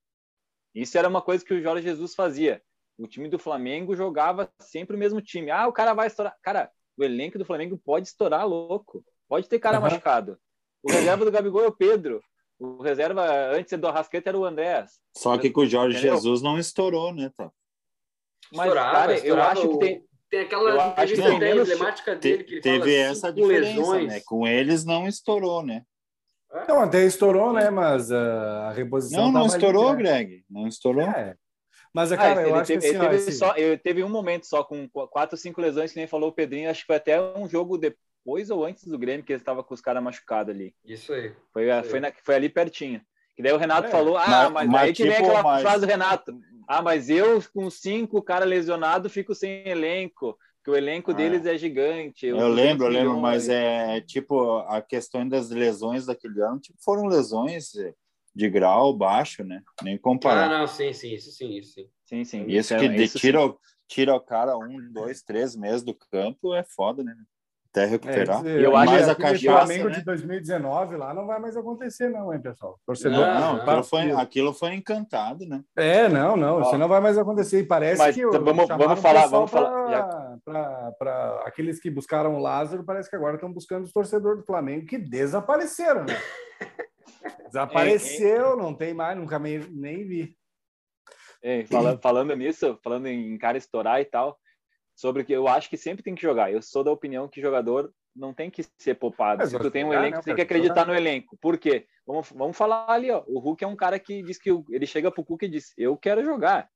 [0.76, 2.62] Isso era uma coisa que o Jorge Jesus fazia.
[2.98, 5.50] O time do Flamengo jogava sempre o mesmo time.
[5.50, 6.36] Ah, o cara vai estourar.
[6.41, 9.04] Cara, o elenco do Flamengo pode estourar louco.
[9.28, 9.89] Pode ter cara Aham.
[9.89, 10.38] machucado.
[10.84, 12.24] O reserva do Gabigol é o Pedro.
[12.60, 15.00] O reserva antes do Arrasqueta era o Andrés.
[15.18, 16.16] Só que com o Jorge Entendeu?
[16.16, 17.52] Jesus não estourou, né, tá?
[18.52, 20.06] Mas, Estourava, cara, eu estourava acho que tem.
[20.30, 23.80] Tem aquela Eu entrevista tem até emblemática dele que ele fala teve essa cinco diferença,
[23.80, 24.08] lesões.
[24.08, 24.22] né?
[24.26, 25.84] Com eles não estourou, né?
[26.68, 27.70] Não, até estourou, né?
[27.70, 29.26] Mas ah, a reposição.
[29.26, 29.98] Não, não tava ali, estourou, né?
[29.98, 30.46] Greg.
[30.50, 31.04] Não estourou.
[31.04, 31.36] É.
[31.94, 33.78] Mas, Ah, cara, eu ele acho teve, que assim, ele ó, teve esse- só, ele
[33.78, 36.70] teve um momento só com qu- quatro, cinco lesões, que nem falou o Pedrinho.
[36.70, 37.78] Acho que foi até um jogo
[38.26, 40.74] depois ou antes do Grêmio que ele estava com os caras machucados ali.
[40.86, 41.34] Isso aí.
[41.52, 41.84] Foi, Isso aí.
[41.90, 43.02] foi, na- foi ali pertinho.
[43.36, 43.92] Que daí o Renato É.
[43.92, 46.40] falou: Ah, Mas- mas, mas aí que vem tipo, aquela mas- frase do Renato.
[46.68, 51.14] Ah, mas eu com cinco caras lesionados fico sem elenco, que o elenco Ah.
[51.14, 52.26] deles é gigante.
[52.26, 56.78] Eu lembro, eu 200 lembro, mas é tipo a questão das lesões daquele ano, tipo,
[56.82, 57.72] foram lesões
[58.36, 59.62] de grau baixo, né?
[59.84, 60.48] Nem Ah, comparar.
[60.50, 61.90] não, sim, sim, isso sim, isso sim.
[62.06, 62.46] Sim, sim.
[62.48, 63.28] Isso é- que isso sim.
[63.28, 67.16] tira, o- tira o cara um, dois, três meses do campo é foda, né?
[67.74, 68.46] Até É, recuperar.
[68.46, 69.96] esse- Eu acho mais aquele a cachaça, Flamengo né?
[69.96, 72.80] de 2019 lá não vai mais acontecer, não, hein, pessoal?
[72.86, 73.18] Torcedor.
[73.20, 75.64] Não, Não, não, aquilo, foi, Aquilo- foi encantado, né?
[75.76, 76.78] É, não, não, isso Ó.
[76.78, 77.62] não vai mais acontecer.
[77.62, 80.12] E parece Mas que o- vamos- vamos falar- vamos falar,
[81.00, 84.86] pra aqueles que buscaram o Lázaro, parece que agora estão buscando os torcedores do Flamengo
[84.86, 86.14] que desapareceram, né?
[87.50, 90.36] Desapareceu, não tem mais, nunca me- nem vi.
[91.42, 94.38] Ei, fala, falando nisso, falando em cara estourar e tal,
[95.04, 96.50] sobre que eu acho que sempre tem que jogar.
[96.50, 99.39] Eu sou da opinião que jogador não tem que ser poupado.
[99.39, 100.88] Mas Se tu tem um jogar, elenco, né, tem que acreditar Jogar.
[100.88, 101.38] no elenco.
[101.42, 101.86] Por quê?
[102.08, 103.22] Vamos, vamos falar ali, ó.
[103.28, 105.74] O Hulk é um cara que diz que o- ele chega pro Hulk e diz:
[105.78, 106.70] Eu quero jogar.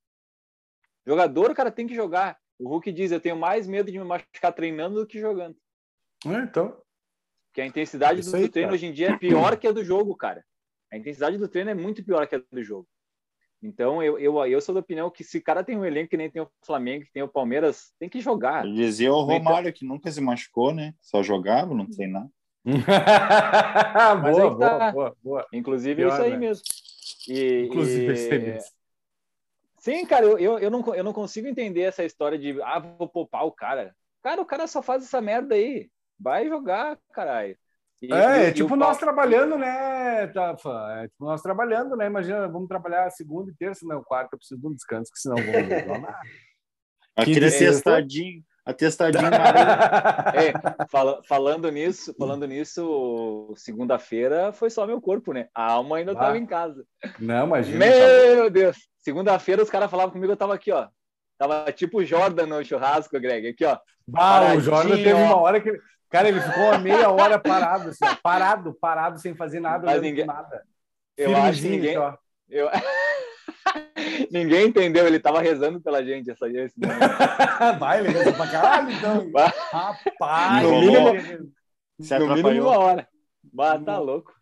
[1.06, 2.38] Jogador, o cara tem que jogar.
[2.58, 5.56] O Hulk diz: Eu tenho mais medo de me machucar treinando do que jogando.
[6.26, 6.78] É, então.
[7.48, 8.74] Porque a intensidade Isso do, aí, treino cara.
[8.74, 10.44] hoje em dia é pior que a do jogo, cara.
[10.92, 12.86] A intensidade do treino é muito pior que a do jogo.
[13.62, 16.16] Então, eu, eu, eu sou da opinião que se o cara tem um elenco que
[16.16, 18.64] nem tem o Flamengo, que tem o Palmeiras, tem que jogar.
[18.64, 20.94] Dizia o Romário que nunca se machucou, né?
[21.00, 22.30] Só jogava, não sei nada.
[24.22, 24.78] Mas boa, aí tá.
[24.78, 25.46] boa, boa, boa.
[25.52, 26.38] Inclusive, Pior, é isso aí né?
[26.38, 26.64] mesmo.
[27.28, 28.70] E, Inclusive, e- esse mesmo.
[29.78, 33.08] Sim, cara, eu, eu, eu, não, eu não consigo entender essa história de, ah, vou
[33.08, 33.94] poupar o cara.
[34.22, 35.88] Cara, o cara só faz essa merda aí.
[36.18, 37.56] Vai jogar, caralho.
[38.00, 40.70] E- É, e- é tipo nós trabalhando, né, Tafa?
[41.02, 42.06] É tipo nós trabalhando, né?
[42.06, 45.36] Imagina, vamos trabalhar segunda e terça, não, quarta, eu preciso de um descanso, que senão
[45.38, 46.20] eu vou reclamar.
[47.16, 50.36] Aquele atestadinho, atestadinho maroto.
[50.36, 50.52] É,
[50.88, 55.48] fala- falando nisso, falando nisso, segunda-feira foi só meu corpo, né?
[55.52, 56.20] A alma ainda Bah.
[56.20, 56.84] tava em casa.
[57.18, 57.78] Não, imagina.
[57.78, 58.76] Meu Deus!
[58.98, 60.86] Segunda-feira os caras falavam comigo, eu tava aqui, ó.
[61.38, 63.48] Tava tipo o Jordan no churrasco, Greg.
[63.48, 63.78] Aqui, ó.
[64.06, 65.16] Bah, o Jordan teve ó.
[65.26, 65.72] uma hora que.
[66.10, 70.00] Cara, ele ficou uma meia hora parado, assim, ó, parado, parado, sem fazer nada, Mas
[70.00, 70.62] ninguém- nada.
[71.16, 72.16] Eu acho que Firmezinho, ninguém, assim, ó.
[72.48, 72.68] eu...
[74.32, 77.78] ninguém entendeu, ele tava rezando pela gente essa esse momento.
[77.78, 79.28] Vai, ele rezou pra caralho, então.
[79.32, 79.52] Bah.
[79.70, 81.52] Rapaz, No mínimo-
[82.00, 83.08] Se No mínimo uma hora.
[83.52, 84.32] Bah, tá louco.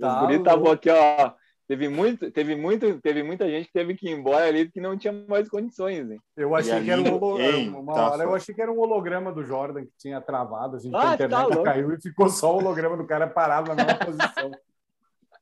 [0.00, 1.32] Tá Os guris estavam aqui, ó.
[1.68, 4.98] Teve muito, teve muito, teve muita gente que teve que ir embora ali que não
[4.98, 6.18] tinha mais condições, hein?
[6.36, 7.40] Eu achei que era um ali- holo...
[7.40, 10.76] Ei, uma tá hora eu achei que era um holograma do Jordan que tinha travado,
[10.76, 13.76] assim, Ah, a internet tá caiu e ficou só o holograma do cara parado na
[13.76, 14.50] mesma posição.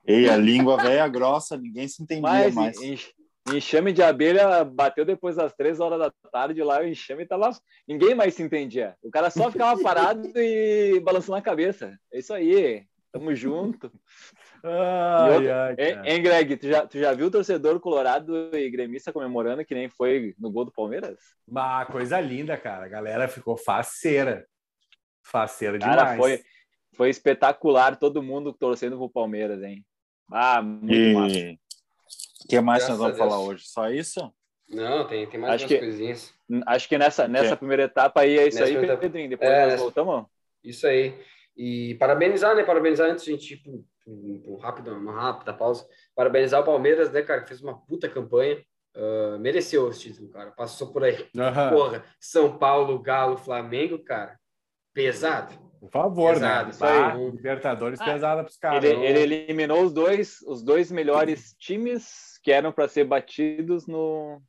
[0.07, 2.81] Ei, a língua velha grossa, ninguém se entendia Mas mais.
[2.81, 3.13] enx-
[3.53, 7.51] enxame de abelha bateu depois das três horas da tarde lá, o enxame tava.
[7.89, 8.95] Ninguém mais se entendia.
[9.03, 11.99] O cara só ficava parado e balançando a cabeça.
[12.13, 12.85] É isso aí.
[13.13, 13.91] Tamo junto.
[14.63, 19.75] Ai, Hein, Greg, tu já, tu já viu o torcedor colorado e gremista comemorando que
[19.75, 21.19] nem foi no gol do Palmeiras?
[21.47, 22.85] Bah, coisa linda, cara.
[22.85, 24.47] A galera ficou faceira.
[25.23, 26.19] Faceira Cara, demais.
[26.19, 26.43] foi,
[26.95, 29.85] foi espetacular todo mundo torcendo pro Palmeiras, hein?
[30.33, 31.37] Ah, muito massa.
[31.39, 31.53] E
[32.45, 33.65] o que mais Graças nós vamos falar hoje?
[33.67, 34.33] Só isso?
[34.69, 36.35] Não, tem, tem mais Acho umas que- coisinhas.
[36.67, 37.57] Acho que nessa, nessa É.
[37.57, 38.97] primeira etapa aí é isso Nessa aí.
[38.97, 39.29] Pedrinho.
[39.29, 40.27] Depois É, nós nessa- voltamos.
[40.65, 41.15] Isso aí.
[41.57, 42.63] E parabenizar, né?
[42.63, 45.87] Parabenizar antes de a gente ir pro rápido, uma rápida pausa.
[46.15, 47.43] Parabenizar o Palmeiras, né, cara?
[47.43, 48.63] Que fez uma puta campanha.
[48.95, 50.51] Ah, mereceu esse título, cara.
[50.51, 51.27] Passou por aí.
[51.37, 51.71] Aham.
[51.71, 54.39] Porra, São Paulo, Galo, Flamengo, cara.
[54.93, 55.55] Pesado.
[55.79, 56.69] Por favor, né?
[56.69, 56.99] isso aí.
[56.99, 58.85] Bah, Libertadores Ah, pesada pros caras.
[58.85, 64.43] Ele, ele eliminou os dois, os dois melhores times que eram para ser batidos no,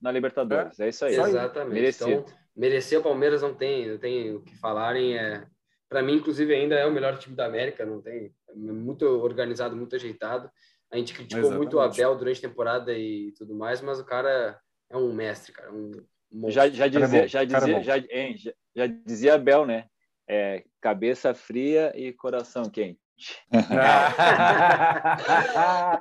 [0.00, 0.80] na Libertadores.
[0.80, 1.14] É, isso aí.
[1.14, 1.30] Só aí.
[1.30, 1.74] Exatamente.
[1.74, 2.10] Merecido.
[2.10, 2.24] Então,
[2.56, 5.18] mereceu o Palmeiras, não tem, não tem o que falarem.
[5.18, 5.44] É,
[5.88, 8.32] para mim, inclusive, ainda é o melhor time da América, não tem.
[8.52, 10.50] É muito organizado, muito ajeitado.
[10.92, 11.58] A gente criticou Exatamente.
[11.58, 14.58] muito o Abel durante a temporada e tudo mais, mas o cara
[14.90, 15.72] é um mestre, cara.
[15.72, 15.92] Um,
[16.32, 16.50] um.
[16.50, 19.86] Já, já é dizia, já, é dizia, já, hein, já, já dizia Bel, né?
[20.28, 22.98] É, cabeça fria e coração quente.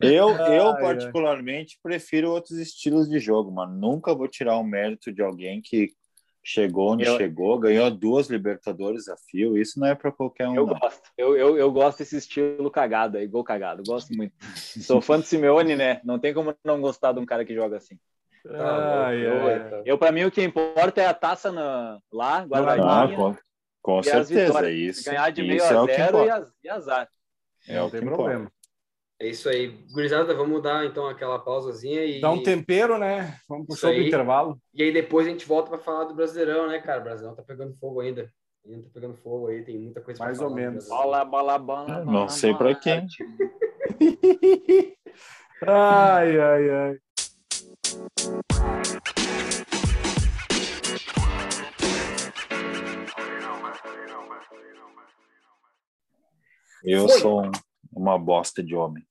[0.00, 3.72] Eu, eu particularmente, prefiro outros estilos de jogo, mano.
[3.72, 5.92] Nunca vou tirar o mérito de alguém que
[6.42, 9.56] chegou onde Eu- chegou, ganhou duas Libertadores a fio.
[9.56, 10.74] Isso não é para qualquer um, Eu não.
[10.78, 11.02] gosto.
[11.16, 13.82] Eu, eu, eu gosto desse estilo cagado aí, gol cagado.
[13.86, 14.34] Gosto muito.
[14.56, 16.00] Sou fã do Simeone, né?
[16.04, 17.98] Não tem como não gostar de um cara que joga assim.
[18.44, 19.56] Tá louco, ai.
[19.66, 19.82] então.
[19.84, 23.16] Eu, para mim, o que importa é a taça na, lá, Ah, guardadinha.
[23.16, 23.36] com,
[23.80, 24.74] com E as certeza, é vitórias.
[24.98, 25.04] isso.
[25.10, 27.08] ganhar de meio isso é a o que zero e, az- e azar.
[27.68, 28.52] É não o que tem importa.
[29.22, 29.68] É isso aí.
[29.92, 32.20] Gurizada, vamos dar então aquela pausazinha e.
[32.20, 33.38] Dá um tempero, né?
[33.48, 34.58] Vamos pro show do intervalo.
[34.74, 37.00] E aí depois a gente volta para falar do Brasileirão, né, cara?
[37.00, 38.28] O Brasileirão tá pegando fogo ainda.
[38.66, 40.88] Ainda tá pegando fogo aí, tem muita coisa pra Mais ou menos.
[40.88, 42.04] Bola, bola, bola.
[42.04, 43.06] Não bola, sei pra quem.
[45.68, 46.98] ai, ai, ai.
[56.84, 57.20] Eu Foi.
[57.20, 57.52] sou um-
[57.94, 59.06] uma bosta de homem.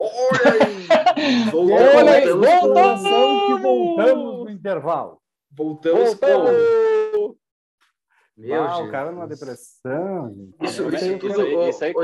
[0.00, 1.50] Olha aí!
[1.50, 5.22] Voltamos, Olha aí, voltamos, voltamos que voltamos no intervalo.
[5.50, 6.26] voltamos com...
[6.26, 7.36] Voltamos!
[8.36, 10.34] Meu ah, o cara numa depressão.
[10.62, 11.94] Isso, isso, isso, isso aí- isso aí-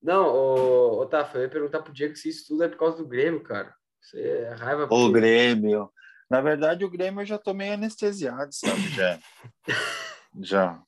[0.00, 2.98] Não, ô, ô Tafa, eu ia perguntar pro Diego se isso tudo é por causa
[2.98, 3.74] do Grêmio, cara.
[4.00, 4.86] Isso é raiva.
[4.90, 5.90] O Grêmio.
[6.30, 8.80] Na verdade, o Grêmio eu já tô meio anestesiado, sabe?
[8.90, 9.18] Já.
[10.40, 10.80] Já,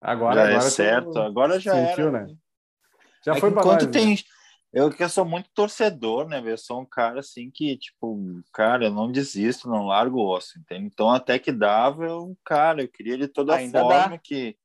[0.00, 1.18] Agora, já é agora tu certo.
[1.20, 2.26] Agora já sentiu, era.
[2.26, 2.34] né?
[3.24, 4.16] Já É foi pra enquanto nós, tem né?
[4.76, 6.42] Eu que eu sou muito torcedor, né?
[6.44, 10.58] Eu sou um cara assim que, tipo, cara, eu não desisto, não largo o osso,
[10.58, 10.86] entende?
[10.86, 14.18] Então, até que dava, eu, cara, eu queria de toda Ainda forma dá.
[14.18, 14.58] que.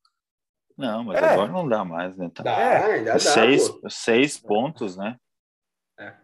[0.76, 1.26] Não, mas É.
[1.34, 2.28] agora não dá mais, né?
[2.34, 2.42] Tá.
[2.42, 3.88] Dá, É, ainda dá, seis, pô.
[3.88, 5.16] seis pontos, né?
[6.00, 6.16] É.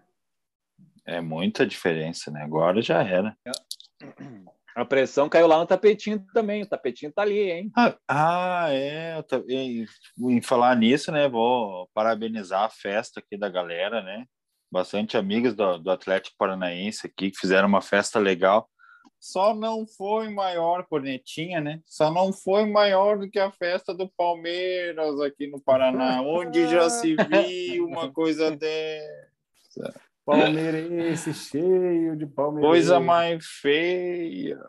[1.05, 2.41] É muita diferença, né?
[2.41, 3.37] Agora já era.
[4.75, 6.63] A pressão caiu lá no tapetinho também.
[6.63, 7.71] O tapetinho tá ali, hein?
[7.77, 9.23] Ah, ah, é.
[9.47, 9.85] Em,
[10.19, 11.29] em falar nisso, né?
[11.29, 14.25] Vou parabenizar a festa aqui da galera, né?
[14.69, 18.69] Bastante amigos do, do Atlético Paranaense aqui que fizeram uma festa legal.
[19.17, 21.79] Só não foi maior, cornetinha, né?
[21.85, 26.89] Só não foi maior do que a festa do Palmeiras aqui no Paraná, onde já
[26.89, 30.01] se viu uma coisa dessa.
[30.25, 32.71] Palmeirense cheio de palmeirense.
[32.71, 34.59] Coisa mais feia.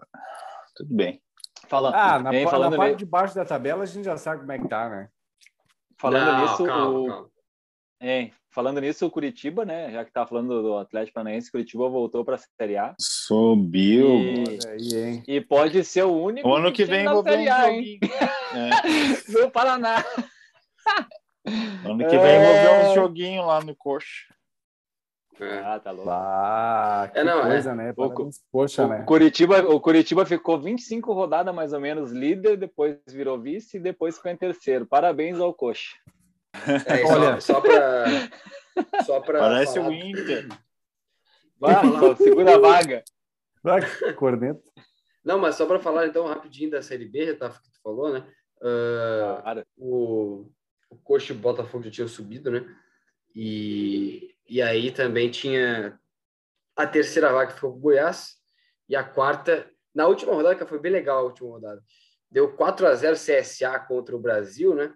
[0.77, 1.21] Tudo bem.
[1.69, 4.41] Falando, Ah, na, pa- falando, na parte de baixo da tabela a gente já sabe
[4.41, 5.09] como é que tá, né?
[5.99, 7.31] falando Não, nisso, calma, o, calma.
[8.03, 9.91] hein, falando nisso, o Curitiba, né?
[9.91, 12.95] Já que tá falando do Atlético Paranaense, Curitiba voltou para a Série A.
[13.01, 14.07] Subiu.
[14.21, 15.23] E, Olha aí, hein?
[15.27, 17.53] e pode ser o único O ano que time vem da vou ver Série um
[17.55, 17.83] A, hein?
[17.83, 18.01] joguinho.
[18.57, 19.33] É.
[19.33, 20.05] Do Paraná.
[21.85, 22.89] Ano que vem vou ver É.
[22.89, 24.35] uns joguinhos lá no coxa.
[25.41, 25.59] É.
[25.59, 26.09] Ah, tá louco.
[26.11, 27.51] Ah, que É, não, é.
[27.51, 27.91] coisa, né?
[27.97, 28.41] O- Parabéns.
[28.51, 29.03] Poxa, O né?
[29.05, 34.17] Curitiba, o Curitiba ficou 25 rodadas mais ou menos líder, depois virou vice e depois
[34.17, 34.87] ficou em terceiro.
[34.87, 35.95] Parabéns ao Coxa.
[36.87, 37.41] É, Olha.
[37.41, 38.05] só, só para.
[39.05, 40.49] Só pra Parece falar- o Inter.
[41.59, 41.75] Vai,
[42.17, 43.05] segura a vaga.
[43.99, 44.61] Que corneta.
[45.25, 48.25] Não, mas só para falar então rapidinho da Série B, tá, que tu falou, né?
[48.63, 50.47] Ah, Cara, o,
[50.89, 52.65] o Coxa e o Botafogo já tinham subido, né?
[53.35, 55.99] E, e aí também tinha
[56.77, 58.37] a terceira vaga que ficou com o Goiás
[58.89, 61.83] e a quarta, na última rodada, que foi bem legal a última rodada,
[62.31, 64.95] deu 4 a 0 CSA contra o Brasil, né?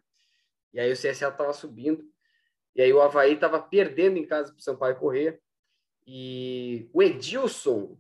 [0.73, 2.05] E aí o CSA tava subindo,
[2.77, 5.39] e aí o Havaí tava perdendo em casa pro Sampaio Corrêa,
[6.07, 7.97] e o Edilson,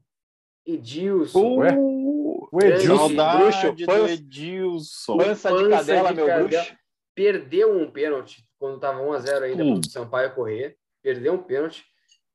[0.66, 1.72] Edilson, Ué?
[1.76, 3.08] Uh, O Edilson.
[3.08, 5.16] bruxo, foi- Edilson.
[5.18, 6.48] pança de pança cadela, de meu cadela.
[6.48, 6.76] bruxo.
[7.14, 9.80] perdeu um pênalti quando estava 1 a 0 ainda Hum.
[9.80, 11.84] para o Sampaio correr, perdeu um pênalti,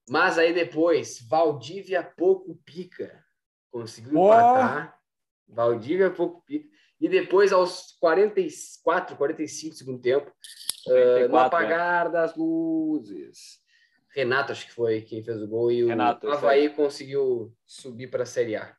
[0.09, 3.23] mas aí depois Valdívia pouco pica,
[3.71, 4.27] conseguiu Ó.
[4.33, 4.99] empatar.
[5.47, 6.67] Valdívia pouco pica
[6.99, 10.31] e depois aos 44, 45 segundo tempo,
[10.87, 13.59] eh, no 44, apagar das luzes.
[14.09, 18.23] Renato acho que foi quem fez o gol e o Renato, Havaí conseguiu subir para
[18.23, 18.73] a Série A.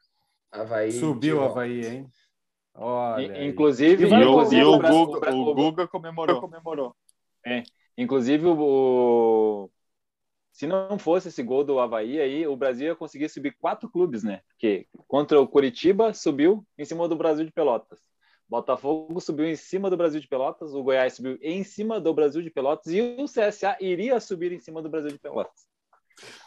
[0.51, 1.45] Havaí Subiu o.
[1.45, 2.11] Havaí, hein?
[2.75, 3.45] Olha.
[3.45, 6.41] Inclusive, E inclusive, e o o Guga, o Guga comemorou.
[6.41, 6.97] comemorou.
[7.99, 9.71] Inclusive, o...
[10.57, 14.23] se não fosse esse gol do Havaí, aí o Brasil ia conseguir subir quatro clubes,
[14.23, 14.41] né?
[14.49, 18.01] Porque contra o Curitiba subiu em cima do Brasil de Pelotas.
[18.49, 22.41] Botafogo subiu em cima do Brasil de Pelotas, o Goiás subiu em cima do Brasil
[22.41, 25.67] de Pelotas e o CSA iria subir em cima do Brasil de Pelotas.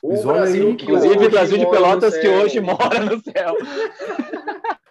[0.02, 3.56] O Mas Brasil que Inclusive, o Brasil de Pelotas que hoje mora no céu.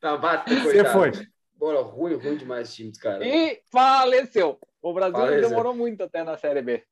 [0.00, 1.10] Tá, bate, Você foi.
[1.54, 3.26] Bora, ruim, ruim demais esse time dos caras.
[3.26, 4.58] E faleceu.
[4.82, 5.48] O Brasil Faleceu.
[5.48, 6.84] demorou muito até na Série B.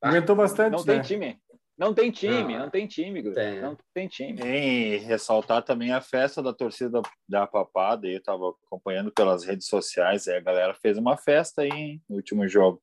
[0.00, 0.94] Aumentou bastante, Não né?
[0.94, 1.40] tem time.
[1.78, 3.34] Não tem time, Não, não tem time, Gru.
[3.34, 3.60] tem.
[3.60, 4.40] Não tem time.
[4.42, 10.26] E ressaltar também a festa da torcida da Papada, eu estava acompanhando pelas redes sociais,
[10.26, 12.82] aí a galera fez uma festa aí hein, no último jogo.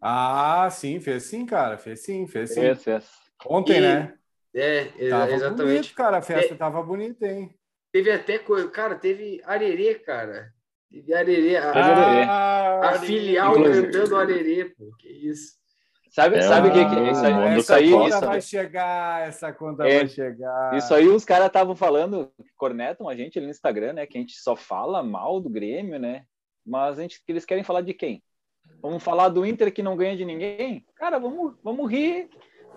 [0.00, 1.76] Ah, sim, fez sim, cara.
[1.76, 2.62] Fez sim, fez sim.
[2.64, 3.10] Esse, esse.
[3.46, 4.14] Ontem, E- né?
[4.54, 5.66] É, Tava exatamente.
[5.66, 6.18] bonito, cara.
[6.18, 6.56] A festa É.
[6.56, 7.54] tava bonita, hein?
[7.92, 8.70] Teve até coisa.
[8.70, 10.52] Cara, teve Arerê, cara.
[10.94, 11.56] Teve Arerê.
[11.56, 14.90] A, a Ah, filial Inclusive- cantando Arerê, pô.
[14.98, 15.54] Que isso.
[16.10, 17.58] Sabe, É sabe o que, que isso aí?
[17.58, 19.98] Isso aí, conta isso, vai chegar, essa conta É.
[19.98, 20.76] vai chegar.
[20.76, 24.06] isso aí os caras estavam falando, cornetam a gente ali no Instagram, né?
[24.06, 26.22] Que a gente só fala mal do Grêmio, né?
[26.64, 28.22] Mas a gente, eles querem falar de quem?
[28.80, 30.86] Vamos falar do Inter que não ganha de ninguém?
[30.94, 32.28] Cara, vamos, vamos rir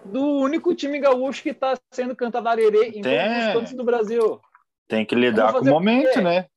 [0.04, 3.20] do único time gaúcho que tá sendo cantado arerê em Tem.
[3.20, 4.42] todos os cantos do Brasil.
[4.88, 6.48] Tem que lidar com o momento, né?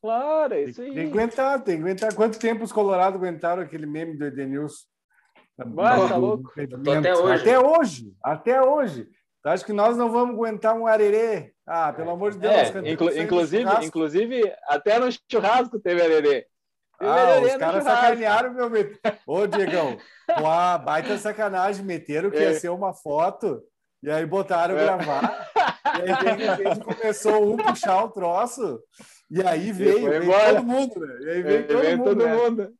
[0.00, 1.06] Claro, é isso tem que aí.
[1.08, 2.14] aguentar, tem que aguentar.
[2.14, 4.84] Quanto tempo os Colorados aguentaram aquele meme do Edenilson?
[5.56, 6.52] Vai, tá louco.
[6.98, 7.40] até hoje.
[7.42, 9.08] Até hoje, até hoje.
[9.42, 11.52] Tu acha que nós não vamos aguentar um arerê?
[11.66, 12.54] Ah, pelo amor de Deus.
[12.54, 16.46] É, inclu- aí inclusive, inclusive, até no churrasco teve arerê.
[16.98, 18.70] Teve Ah, arerê os caras sacanearam meu.
[19.26, 19.96] Ô, Diegão,
[20.40, 21.84] uá, baita sacanagem.
[21.84, 22.54] Meteram que ia É.
[22.54, 23.60] ser uma foto
[24.02, 24.84] e aí botaram É.
[24.84, 25.50] gravar.
[25.84, 28.80] E aí de repente começou um puxar o troço.
[29.30, 31.18] E aí veio, foi veio todo mundo, né?
[31.20, 32.08] E aí veio É, todo veio mundo.
[32.08, 32.36] todo né?
[32.36, 32.74] mundo.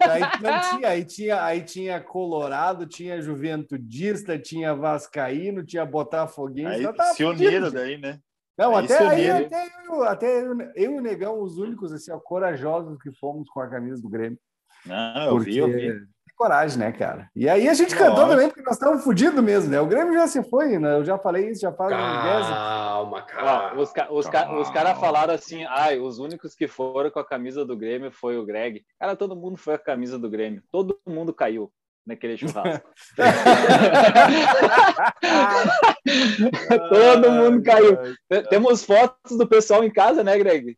[0.00, 0.22] Aí,
[0.70, 6.86] tinha, aí, tinha, aí tinha Colorado, tinha Juventudista, tinha Vascaíno, tinha Botafoguense.
[6.86, 8.20] Aí tava se uniram daí, né?
[8.56, 12.10] Não, Aí até, aí, até, eu, até eu, eu e o Negão, os únicos assim,
[12.10, 14.38] ó, corajosos que fomos com a camisa do Grêmio.
[14.84, 15.92] Não, eu vi, eu vi.
[16.38, 17.28] Coragem, né, cara?
[17.34, 18.04] E aí a gente Nossa.
[18.06, 19.80] cantou também, porque nós estávamos fodidos mesmo, né?
[19.80, 20.94] O Grêmio já se foi, né?
[20.94, 25.34] Eu já falei isso, já 10 Calma, Ó, os ca- os ca- os caras falaram
[25.34, 28.82] assim, ai, os únicos que foram com a camisa do Grêmio foi o Greg.
[29.00, 30.62] Cara, todo mundo foi com a camisa do Grêmio.
[30.70, 31.70] Todo mundo caiu
[32.06, 32.88] naquele churrasco.
[36.90, 37.96] todo mundo caiu.
[38.28, 40.76] Tem- Temos fotos do pessoal em casa, né, Greg?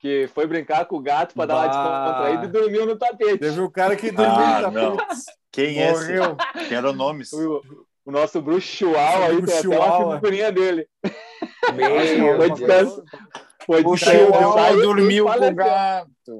[0.00, 3.38] Que foi brincar com o gato para dar uma descontraída e dormiu no tapete.
[3.38, 4.96] Teve o cara que dormiu Ah, no não.
[4.96, 5.20] tapete.
[5.50, 6.02] Quem é esse?
[6.02, 6.36] Morreu.
[6.68, 7.32] Quero nomes.
[7.32, 7.60] O,
[8.04, 10.86] o nosso bruxo Chihuahua aí, tem até uma figurinha dele.
[11.74, 12.58] Meu Foi Deus.
[12.58, 13.04] descanso.
[13.66, 13.96] Foi O.
[13.96, 16.38] Chihuahua Saiu dormiu com o gato.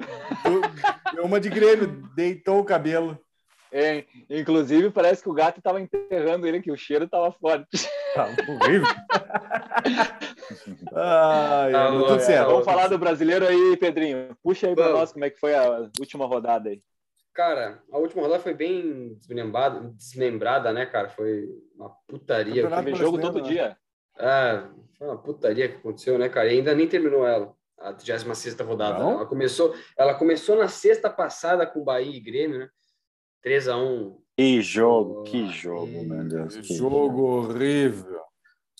[1.14, 3.18] Deu uma de Grêmio, deitou o cabelo.
[3.70, 7.66] É, inclusive, parece que o gato estava enterrando ele, que o cheiro estava forte.
[8.14, 8.88] Tá horrível.
[10.94, 12.18] Ai, Tá bom, tudo é.
[12.20, 12.48] certo.
[12.48, 14.36] Vamos falar do brasileiro aí, Pedrinho.
[14.42, 16.82] Puxa aí para nós como é que foi a última rodada aí.
[17.34, 21.08] Cara, a última rodada foi bem desmembrada, desmembrada, né, cara?
[21.08, 22.68] Foi uma putaria.
[22.68, 23.48] Teve jogo todo né?
[23.48, 23.76] dia.
[24.18, 26.52] Ah, foi uma putaria que aconteceu, né, cara?
[26.52, 28.98] E ainda nem terminou ela, a 36 rodada.
[28.98, 32.68] Ela começou, ela começou na sexta passada com Bahia e Grêmio, né?
[33.42, 36.54] 3 a 1 Que jogo, que Ai, jogo, meu Deus.
[36.56, 38.22] Que que jogo horrível.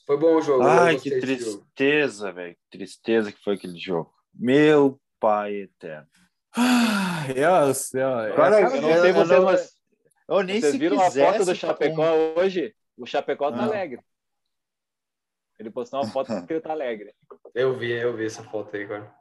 [0.06, 0.62] Foi bom o jogo.
[0.64, 2.56] Ai, que tristeza, velho.
[2.70, 4.12] Tristeza que foi aquele jogo.
[4.34, 6.08] Meu pai eterno.
[6.56, 8.34] Ai, Deus, Deus.
[8.34, 9.78] Cara, Eu não sei vocês, mas
[10.28, 12.74] Eu nem vocês se viram a quisesse foto do Chapecó hoje?
[12.96, 13.64] O Chapecó tá Ah.
[13.64, 14.00] alegre.
[15.58, 17.12] Ele postou uma foto que ele tá alegre.
[17.54, 19.12] Eu vi, eu vi essa foto aí, cara.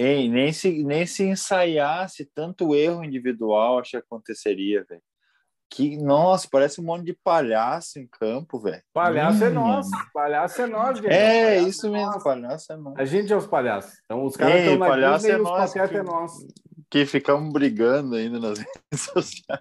[0.00, 5.02] Ei, nem se nem se ensaiasse tanto erro individual, acho que aconteceria, velho.
[5.70, 8.80] Que nossa, parece um monte de palhaço em campo, velho.
[8.92, 9.54] Palhaço é Hum.
[9.54, 9.86] nós.
[10.14, 11.08] Palhaço é nós, gente.
[11.12, 12.22] É, Palhaço isso é mesmo, nós.
[12.24, 12.94] palhaço é nós.
[12.96, 13.92] A gente é os palhaços.
[14.04, 16.32] Então os caras estão na palhaço Disney é e os nós, patetas que- é nós.
[16.90, 18.58] Que ficamos brigando ainda nas
[18.90, 19.60] redes sociais.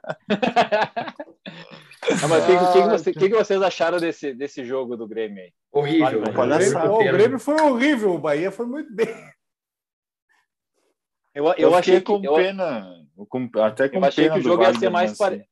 [2.23, 5.07] Ah, mas o que, que, que, você- que que vocês acharam desse, desse jogo do
[5.07, 5.51] Grêmio aí?
[5.71, 6.05] Horrível.
[6.05, 6.31] Vale, né?
[6.31, 6.87] palhaçada.
[6.89, 7.03] Pô, o.
[7.11, 9.13] Grêmio foi horrível, o Bahia foi muito bem.
[11.37, 14.39] Eu, Eu, eu achei que, com eu, pena, com- até com eu achei pena que
[14.41, 15.45] o jogo ia ser mais parelho.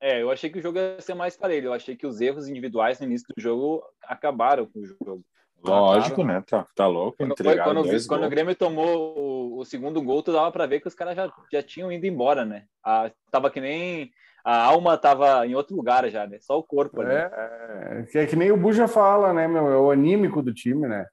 [0.00, 1.68] É, eu achei que o jogo ia ser mais parelho.
[1.68, 5.22] Eu achei que os erros individuais no início do jogo acabaram com o jogo.
[5.64, 6.28] Lógico, Claro.
[6.30, 6.44] né?
[6.46, 8.28] Tá, tá louco, Quando, entregaram quando, dois quando o.
[8.28, 11.62] Grêmio tomou o, o segundo gol, tu dava pra ver que os caras já, já
[11.62, 12.64] tinham ido embora, né?
[12.84, 14.10] A, tava que nem.
[14.44, 16.36] A alma tava em outro lugar já, né?
[16.38, 17.14] Só o corpo ali.
[17.14, 19.66] É, que é que nem o Buja fala, né, meu?
[19.68, 21.06] É o anímico do time, né?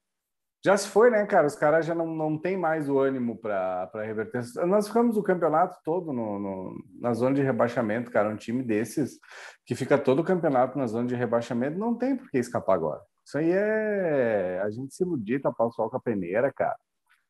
[0.64, 1.48] Já se foi, né, cara?
[1.48, 4.44] Os caras já não, não tem mais o ânimo para reverter.
[4.68, 8.30] Nós ficamos o campeonato todo no, no- na zona de rebaixamento, cara.
[8.30, 9.18] Um time desses
[9.66, 13.02] que fica todo o campeonato na zona de rebaixamento não tem por que escapar agora.
[13.26, 16.78] Isso aí é a gente se iludir, tapar o sol com a peneira, cara.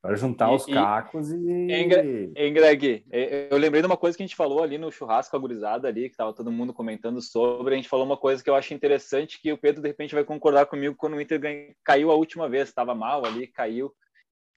[0.01, 1.37] Para juntar E- os cacos e.
[1.71, 3.05] Hein, Greg,
[3.51, 6.17] eu lembrei de uma coisa que a gente falou ali no churrasco agorizada ali, que
[6.17, 7.73] tava todo mundo comentando sobre.
[7.73, 10.23] A gente falou uma coisa que eu acho interessante, que o Pedro de repente vai
[10.23, 13.93] concordar comigo quando o Inter ganha- caiu a última vez, estava mal ali, caiu.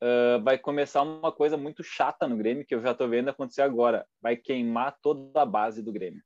[0.03, 3.63] Ah, vai começar uma coisa muito chata no Grêmio, que eu já tô vendo acontecer
[3.63, 4.07] agora.
[4.23, 6.23] Vai queimar toda a base do Grêmio.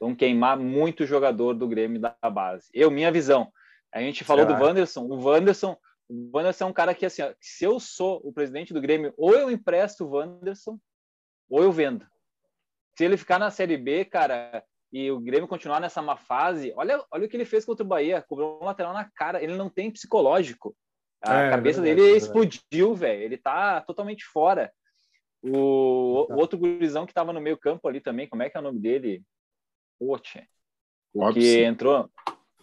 [0.00, 2.68] Vão queimar muito jogador do Grêmio da base.
[2.74, 3.50] Eu, minha visão.
[3.92, 4.58] A gente falou Será?
[4.58, 5.02] do Wanderson.
[5.06, 5.76] O Wanderson,
[6.08, 9.12] o Wanderson é um cara que, assim, ó, se eu sou o presidente do Grêmio,
[9.16, 10.78] ou eu empresto o Wanderson,
[11.48, 12.06] ou eu vendo.
[12.96, 17.04] Se ele ficar na Série B, cara, e o Grêmio continuar nessa má fase, olha,
[17.10, 19.68] olha o que ele fez contra o Bahia, cobrou um lateral na cara, ele não
[19.68, 20.74] tem psicológico.
[21.20, 22.24] A É, cabeça verdade, dele verdade.
[22.24, 23.22] explodiu, velho.
[23.22, 24.72] Ele tá totalmente fora.
[25.42, 28.60] O, o outro gurizão que tava no meio campo ali também, como é que é
[28.60, 29.22] o nome dele?
[29.98, 30.46] Poxa.
[31.14, 32.10] O que entrou.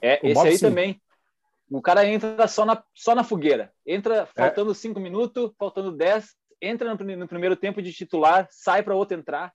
[0.02, 0.68] É, O esse aí Bobson.
[0.70, 1.02] também.
[1.74, 3.72] O cara entra só na, só na fogueira.
[3.86, 3.96] É.
[3.96, 8.96] Entra faltando cinco minutos, faltando dez, entra no, no primeiro tempo de titular, sai para
[8.96, 9.52] outro entrar.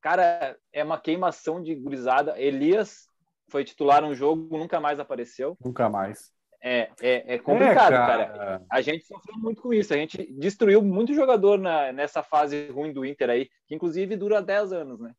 [0.00, 2.40] Cara, é uma queimação de gurizada.
[2.40, 3.08] Elias
[3.50, 5.56] foi titular um jogo, nunca mais apareceu.
[5.62, 6.30] Nunca mais.
[6.60, 8.62] É, é, é complicado, É, cara.
[8.70, 9.92] A gente sofreu muito com isso.
[9.92, 14.42] A gente destruiu muito jogador na, nessa fase ruim do Inter aí, que inclusive dura
[14.42, 15.12] 10 anos, né?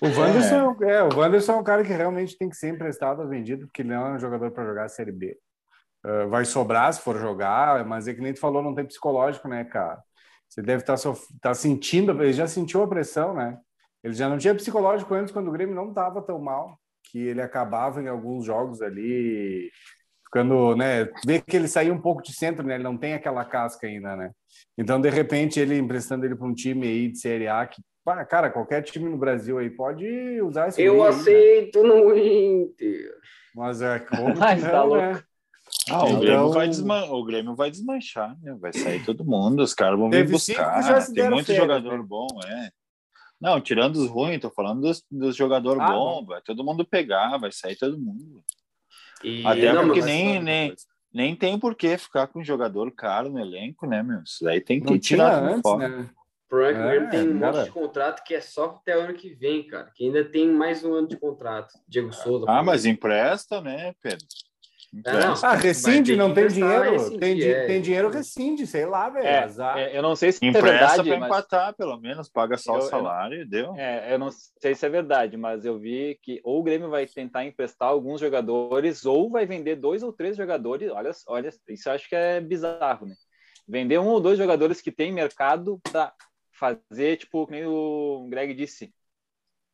[0.00, 0.92] O Wanderson é.
[0.92, 3.82] é, o Wanderson é um cara que realmente tem que ser emprestado ou vendido, porque
[3.82, 5.36] ele não é um jogador para jogar a Série B.
[6.08, 9.46] Ah, vai sobrar se for jogar, mas é que nem tu falou, não tem psicológico,
[9.46, 10.02] né, cara?
[10.48, 10.96] Você deve estar
[11.42, 13.58] tá sentindo, ele já sentiu a pressão, né?
[14.02, 17.42] Ele já não tinha psicológico antes, quando o Grêmio não estava tão mal, que ele
[17.42, 19.70] acabava em alguns jogos ali,
[20.24, 21.06] ficando, né?
[21.26, 22.76] Vê que ele saiu um pouco de centro, né?
[22.76, 24.30] Ele não tem aquela casca ainda, né?
[24.78, 27.82] Então, de repente, ele emprestando ele para um time aí de Série A que
[28.30, 31.14] Cara, qualquer time no Brasil aí pode usar esse Eu guri aí, né?
[31.20, 33.10] aceito no Inter.
[33.54, 35.28] Mas é como que Mas tá não, louco.
[35.90, 35.96] Né?
[35.96, 37.04] Ah, o, Então- Grêmio vai desman...
[37.10, 38.56] o Grêmio vai desmanchar, né?
[38.60, 41.06] Vai sair todo mundo, os caras vão vir Teve cinco buscar.
[41.12, 42.04] Tem muito férias, jogador né?
[42.06, 42.70] bom, é.
[43.40, 47.38] Não, tirando os ruins, tô falando dos, dos jogadores Ah, bons, vai todo mundo pegar,
[47.38, 48.42] vai sair todo mundo.
[49.22, 50.74] E, Até não, porque nem, nem,
[51.12, 54.22] nem tem por que ficar com jogador caro no elenco, né, meu?
[54.24, 55.88] Isso daí tem que Não tirar antes, fora.
[55.88, 56.10] né?
[56.46, 57.52] O problema é que o Grêmio tem um cara.
[57.58, 59.92] monte de contrato que é só até o ano que vem, cara.
[59.94, 61.72] Que ainda tem mais um ano de contrato.
[61.86, 62.46] Diego Souza.
[62.48, 64.26] Ah, mas empresta, né, Pedro?
[64.92, 65.00] Não.
[65.00, 65.46] Empresta.
[65.48, 66.92] Ah, rescinde, não tem dinheiro.
[66.92, 67.66] rescindir, Tem, di- é.
[67.66, 69.26] tem dinheiro, rescinde, sei lá, velho.
[69.26, 69.76] É, azar.
[69.78, 72.72] é, eu não sei se é Empresta verdade, para mas empatar, pelo menos, paga só
[72.74, 73.74] Eu- o eu- salário e deu.
[73.76, 77.06] É, eu não sei se é verdade, mas eu vi que ou o Grêmio vai
[77.06, 80.90] tentar emprestar alguns jogadores, ou vai vender dois ou três jogadores.
[80.90, 83.14] Olha, olha, isso eu acho que é bizarro, né?
[83.68, 86.12] Vender um ou dois jogadores que tem mercado para
[86.50, 88.90] fazer, tipo, que nem o Greg disse,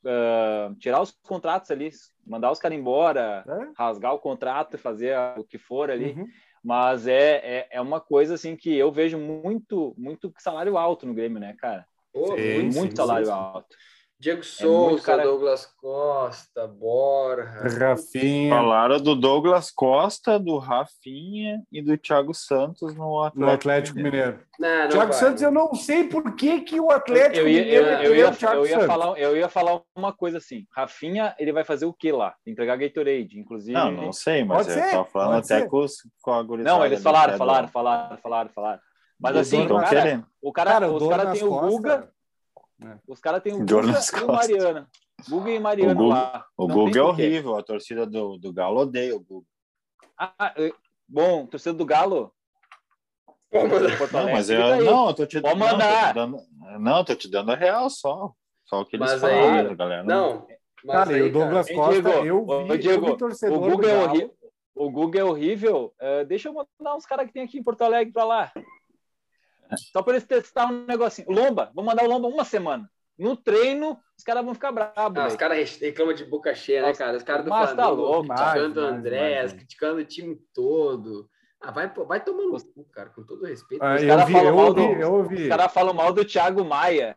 [0.04, 1.90] ah, tirar os contratos ali,
[2.26, 3.72] mandar os caras embora, É?
[3.76, 6.12] rasgar o contrato e fazer o que for ali.
[6.12, 6.26] Uhum.
[6.62, 11.12] Mas é, é, é uma coisa assim que eu vejo muito, muito salário alto no
[11.12, 11.86] Grêmio, né, cara?
[12.12, 13.32] Pô, Sim, muito sim, salário sim.
[13.32, 13.76] alto.
[14.18, 17.60] Diego muito Souza, cara- Douglas Costa, Borja.
[17.78, 18.54] Rafinha.
[18.54, 24.40] Falaram do Douglas Costa, do Rafinha e do Thiago Santos no Atlético, No Atlético Mineiro.
[24.58, 25.48] Não, não Thiago vai, Santos, não.
[25.48, 29.18] eu não sei por que, que o Atlético Eu ia, Mineiro eu ia, eu, falar,
[29.18, 30.64] eu ia falar uma coisa assim.
[30.74, 32.34] Rafinha, ele vai fazer o que lá?
[32.46, 33.72] Entregar Gatorade, inclusive.
[33.72, 35.68] Não, não sei, mas Pode eu ser, tava falando até ser.
[35.68, 38.80] com, os, com a gurizada Não, eles falaram, falaram, falaram, falaram, falaram.
[39.20, 41.60] Mas assim, o cara, o cara, Cara, o os caras têm o.
[41.60, 42.10] Guga,
[42.86, 42.98] É.
[43.08, 43.74] os caras têm o Guga
[44.20, 44.26] e o.
[44.32, 44.86] Mariano.
[45.28, 46.46] Guga e Mariano O Guga- lá.
[46.56, 49.46] O Não Guga é horrível, a torcida do, do Galo odeia o Guga.
[50.18, 50.54] Ah,
[51.08, 52.32] bom, torcida do Galo.
[54.12, 54.84] Não, mas eu, aí.
[54.84, 56.14] não, eu tô te, Pode não, tô te mandar.
[56.14, 56.38] dando,
[56.80, 58.32] não, tô te dando a real só.
[58.64, 60.02] Só o que eles Mas falaram, aí- galera.
[60.02, 60.46] Não,
[60.84, 62.52] mas Cara, e aí, o Douglas Hein, Costa, Diego?
[62.52, 64.34] eu vi, Diego, eu vi torcedor O do é horrível.
[64.74, 65.94] O Guga é horrível.
[66.00, 68.52] eh, deixa eu mandar uns caras que tem aqui em Porto Alegre pra lá.
[69.92, 71.30] Só para eles testar um negocinho.
[71.30, 72.90] Lomba, vou mandar o Lomba uma semana.
[73.16, 75.18] No treino, os caras vão ficar bravos.
[75.18, 77.16] Ah, os caras reclamam de boca cheia, né, cara?
[77.16, 81.30] Os caras do Mas tá Flamengo louco, criticando o demais, criticando o time todo.
[81.60, 83.82] Ah, vai, vai tomando no cu, cara, com todo respeito.
[83.82, 85.42] Ah, Os eu cara vi, fala eu mal ouvi, do-.
[85.42, 87.16] Os caras falam mal do Thiago Maia.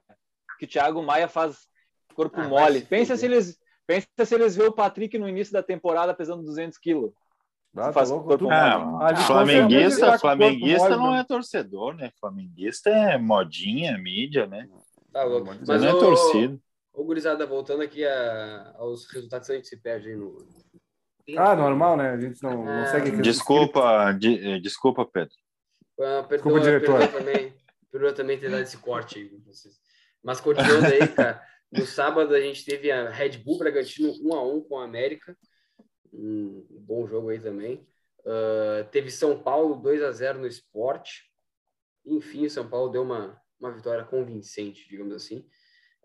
[0.59, 1.67] Que o Thiago Maia faz
[2.15, 2.79] corpo Ah, mole.
[2.79, 6.43] se Pensa se, eles, pensa se eles vê o Patrick no início da temporada pesando
[6.43, 7.11] 200 quilos.
[7.77, 8.49] Ah, tá faz louco, corpo.
[8.51, 12.11] Ah, flamenguista, flamenguista não é torcedor, né?
[12.19, 14.67] Flamenguista é modinha, mídia, né?
[15.11, 15.45] Tá louco.
[15.47, 16.59] Mas Mas não é o, torcida.
[16.93, 20.45] o Gurizada, voltando aqui a- aos resultados, a gente se perde aí no.
[21.37, 22.11] Ah, normal, né?
[22.11, 23.21] A gente não, não Ah, segue aqui.
[23.21, 25.35] Desculpa, de- eh, desculpa, Pedro.
[25.99, 26.99] Ah, Desculpa, perdoa, diretor.
[26.99, 27.53] perdoa também,
[27.91, 29.29] perdoa também ter dado esse corte aí.
[29.29, 29.75] com vocês.
[30.23, 34.79] Mas continuando aí, cara, no sábado a gente teve a Red Bull Bragantino 1x1 com
[34.79, 35.35] a América.
[36.13, 37.87] Um bom jogo aí também.
[38.27, 41.31] Ah, teve São Paulo 2x0 no esporte.
[42.05, 45.47] Enfim, o São Paulo deu uma, uma vitória convincente, digamos assim.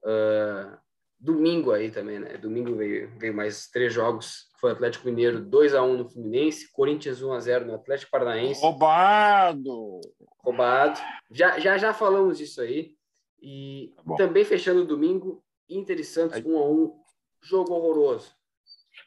[0.05, 0.78] Ah,
[1.18, 2.36] domingo aí também, né?
[2.36, 4.50] Domingo veio, veio mais três jogos.
[4.61, 10.00] Foi Atlético Mineiro 2x1 no Fluminense, Corinthians 1x0 no Atlético Paranaense Roubado!
[10.38, 11.00] roubado.
[11.30, 12.96] Já, já, já falamos disso aí.
[13.40, 17.03] E Tá também fechando o domingo, Inter e Santos 1 a 1
[17.40, 18.32] Jogo horroroso.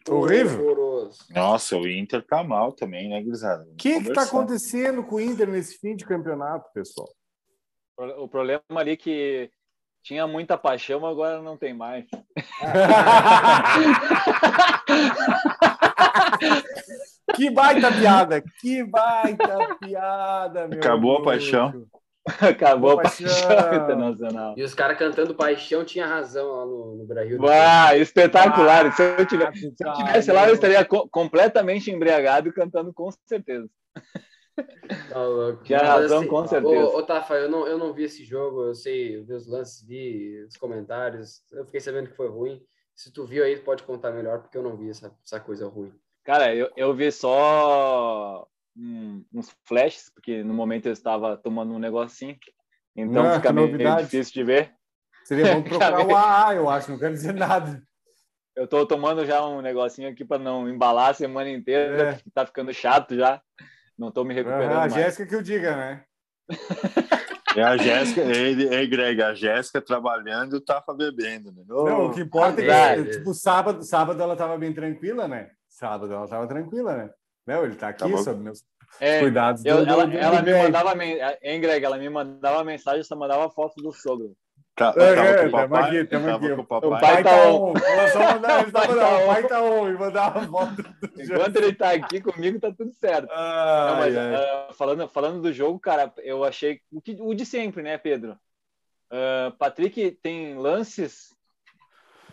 [0.10, 0.62] Horrível.
[0.64, 1.20] Horroroso.
[1.32, 3.64] Nossa, o Inter tá mal também, né, Grisada?
[3.72, 7.08] O que está acontecendo com o Inter nesse fim de campeonato, pessoal?
[8.20, 9.49] O problema ali é que
[10.03, 12.06] tinha muita paixão, agora não tem mais.
[17.36, 18.43] que baita piada!
[18.62, 21.32] Que baita piada, meu Acabou a bruxo.
[21.32, 21.86] paixão.
[22.41, 23.47] Acabou a Paixão.
[23.47, 24.53] paixão internacional.
[24.58, 27.41] E os caras cantando paixão tinha razão lá no, no Brasil.
[27.41, 28.91] Uau, espetacular.
[28.93, 32.93] Se eu, tiver, Ah, se eu tivesse lá, eu estaria co- completamente embriagado e cantando
[32.93, 33.70] com certeza.
[35.10, 35.64] Tá louco.
[35.64, 36.86] Tinha razão, com certeza.
[36.86, 39.47] Ô, ô Tafa, eu não, eu não vi esse jogo, eu sei, eu vi os
[39.47, 42.62] lances, vi os comentários, eu fiquei sabendo que foi ruim.
[42.95, 45.93] Se tu viu aí, pode contar melhor, porque eu não vi essa, essa coisa ruim.
[46.24, 51.80] Cara, eu, eu vi só hum, uns flashes, porque no momento eu estava tomando um
[51.80, 52.38] negocinho.
[52.95, 54.03] Então Ah, fica meio novidade.
[54.03, 54.74] difícil de ver.
[55.26, 57.82] Seria bom procurar o AA, eu acho, não quero dizer nada.
[58.56, 62.14] Eu tô tomando já um negocinho aqui para não embalar a semana inteira, É.
[62.14, 63.42] porque tá ficando chato já.
[63.98, 64.88] Não tô me recuperando Ah, a.
[64.90, 66.04] Jéssica que eu diga, né?
[67.56, 71.64] É a Jéssica, ei, ei, Greg, a Jéssica trabalhando e o Tafa bebendo, né?
[71.70, 75.50] Ô, Não, o que importa é que, tipo, sábado, sábado ela tava bem tranquila, né?
[75.68, 77.10] Sábado ela tava tranquila, né?
[77.48, 78.64] Não, ele tá aqui Tá sob meus
[79.00, 79.64] É, cuidados.
[79.64, 80.64] do- eu- do- ela, do- ela do me Greg.
[80.64, 81.06] mandava,
[81.42, 81.86] hein, Greg?
[81.86, 84.36] Ela me mandava mensagem, só mandava foto do sogro.
[84.76, 85.84] Tá, É, tava é, com o tamo papai?
[85.84, 86.50] aqui, tamo aqui.
[86.50, 86.90] com o O papai.
[86.90, 87.72] pai pai tá tá on.
[87.72, 87.74] on.
[87.78, 89.90] Ela só mandava, ele tava, pai não, tá o pai tá on.
[89.90, 90.84] E mandava foto do
[91.22, 93.28] Enquanto ele tá aqui comigo, tá tudo certo.
[93.28, 94.36] Não, Ai, mas, ai.
[94.36, 98.38] ah, falando, falando do jogo, cara, eu achei o, que, o de sempre, né, Pedro?
[99.10, 101.34] Uh, Patrick tem lances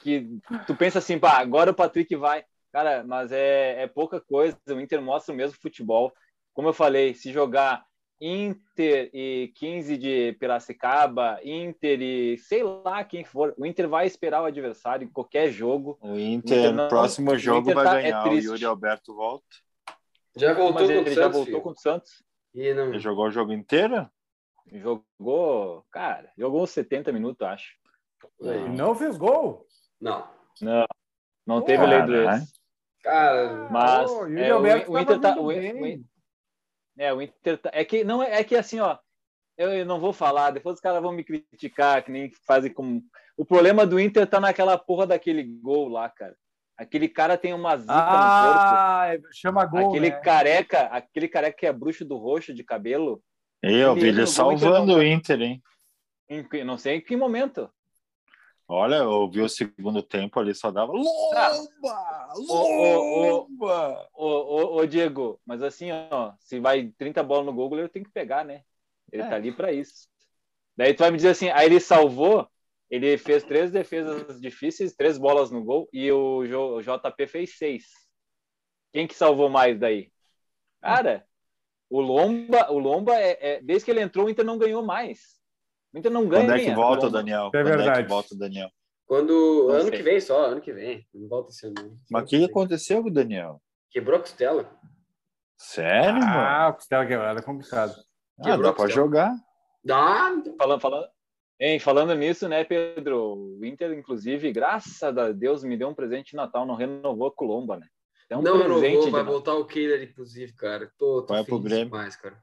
[0.00, 0.26] que
[0.66, 2.44] tu pensa assim, pá, agora o Patrick vai.
[2.72, 4.58] Cara, mas é, é pouca coisa.
[4.68, 6.12] O Inter mostra o mesmo futebol.
[6.54, 7.84] Como eu falei, se jogar
[8.24, 14.42] Inter e 15 de Piracicaba, Inter e sei lá quem for, o Inter vai esperar
[14.42, 15.98] o adversário em qualquer jogo.
[16.00, 18.26] O Inter, no próximo jogo vai tá, é ganhar.
[18.28, 19.44] É o Yuri Alberto volta.
[20.36, 21.62] Já voltou Mas ele, já Santos, voltou filho.
[21.62, 22.22] com o Santos.
[22.54, 22.90] E não...
[22.90, 24.08] Ele jogou o jogo inteiro?
[24.72, 27.72] Jogou, cara, jogou uns 70 minutos, acho.
[28.40, 29.66] E não fez gol.
[30.00, 30.28] Não.
[30.60, 30.86] Não,
[31.44, 32.52] não Pô, teve lei do ex.
[33.02, 35.36] Cara, Mas Yuri é, o, Alberto o Inter tá.
[35.36, 35.98] O, muito bem.
[35.98, 36.12] o-
[36.98, 38.98] é, o Inter tá, é que não é, é que assim, ó.
[39.56, 43.02] Eu, eu não vou falar, depois os caras vão me criticar, que nem fazem como.
[43.36, 46.34] O problema do Inter tá naquela porra daquele gol lá, cara.
[46.76, 49.76] Aquele cara tem uma zica no Ah, é- chama corpo.
[49.76, 50.20] gol, Aquele né?
[50.20, 53.22] careca, aquele careca que é bruxo do roxo de cabelo.
[53.62, 54.96] E eu vi Ele ele salvando não.
[54.96, 55.62] o Inter, hein?
[56.28, 57.70] Em, não sei em que momento.
[58.74, 62.32] Olha, eu vi o segundo tempo ali, só dava Lomba!
[62.34, 64.08] o- Lomba!
[64.14, 68.02] Ô, ô, ô, Diego, mas assim, ó, se vai 30 bolas no Google, ele tem
[68.02, 68.62] que pegar, né?
[69.12, 69.28] Ele É.
[69.28, 70.08] tá ali pra isso.
[70.74, 72.48] Daí tu vai me dizer assim, aí ele salvou,
[72.88, 77.84] ele fez três defesas difíceis, três bolas no gol, e o, o JP fez seis.
[78.90, 80.10] Quem que salvou mais daí?
[80.80, 81.26] Cara,
[81.90, 85.41] o Lomba, o Lomba é, é- desde que ele entrou, o Inter não ganhou mais.
[85.94, 86.44] O Inter não ganha.
[86.46, 87.18] Quando é que volta, Lomba.
[87.18, 87.46] Daniel?
[87.46, 88.02] É Quando é verdade.
[88.04, 88.70] que volta, Daniel?
[89.06, 89.66] quando.
[89.68, 89.90] Não ano sei.
[89.90, 91.06] que vem só, ano que vem.
[91.12, 91.74] Não volta esse ano.
[91.78, 91.98] não.
[92.10, 93.60] Mas o que aconteceu com o Daniel?
[93.90, 94.70] Quebrou a costela.
[95.58, 96.24] Sério, mano?
[96.26, 97.94] Ah, costela quebrada é complicado.
[98.40, 99.32] Ah, dá pra jogar.
[99.84, 100.32] Dá.
[100.58, 101.08] Falando, falando,
[101.60, 103.34] hein, falando nisso, né, Pedro?
[103.58, 107.32] O Inter, inclusive, graças a Deus, me deu um presente de Natal, não renovou a
[107.32, 107.86] Colomba, né?
[108.30, 109.24] É um não renovou, vai Natal.
[109.26, 110.90] voltar o Kehler, inclusive, cara.
[110.98, 111.84] Tô, tô Vai pro feliz Grêmio.
[111.92, 112.38] demais, cara.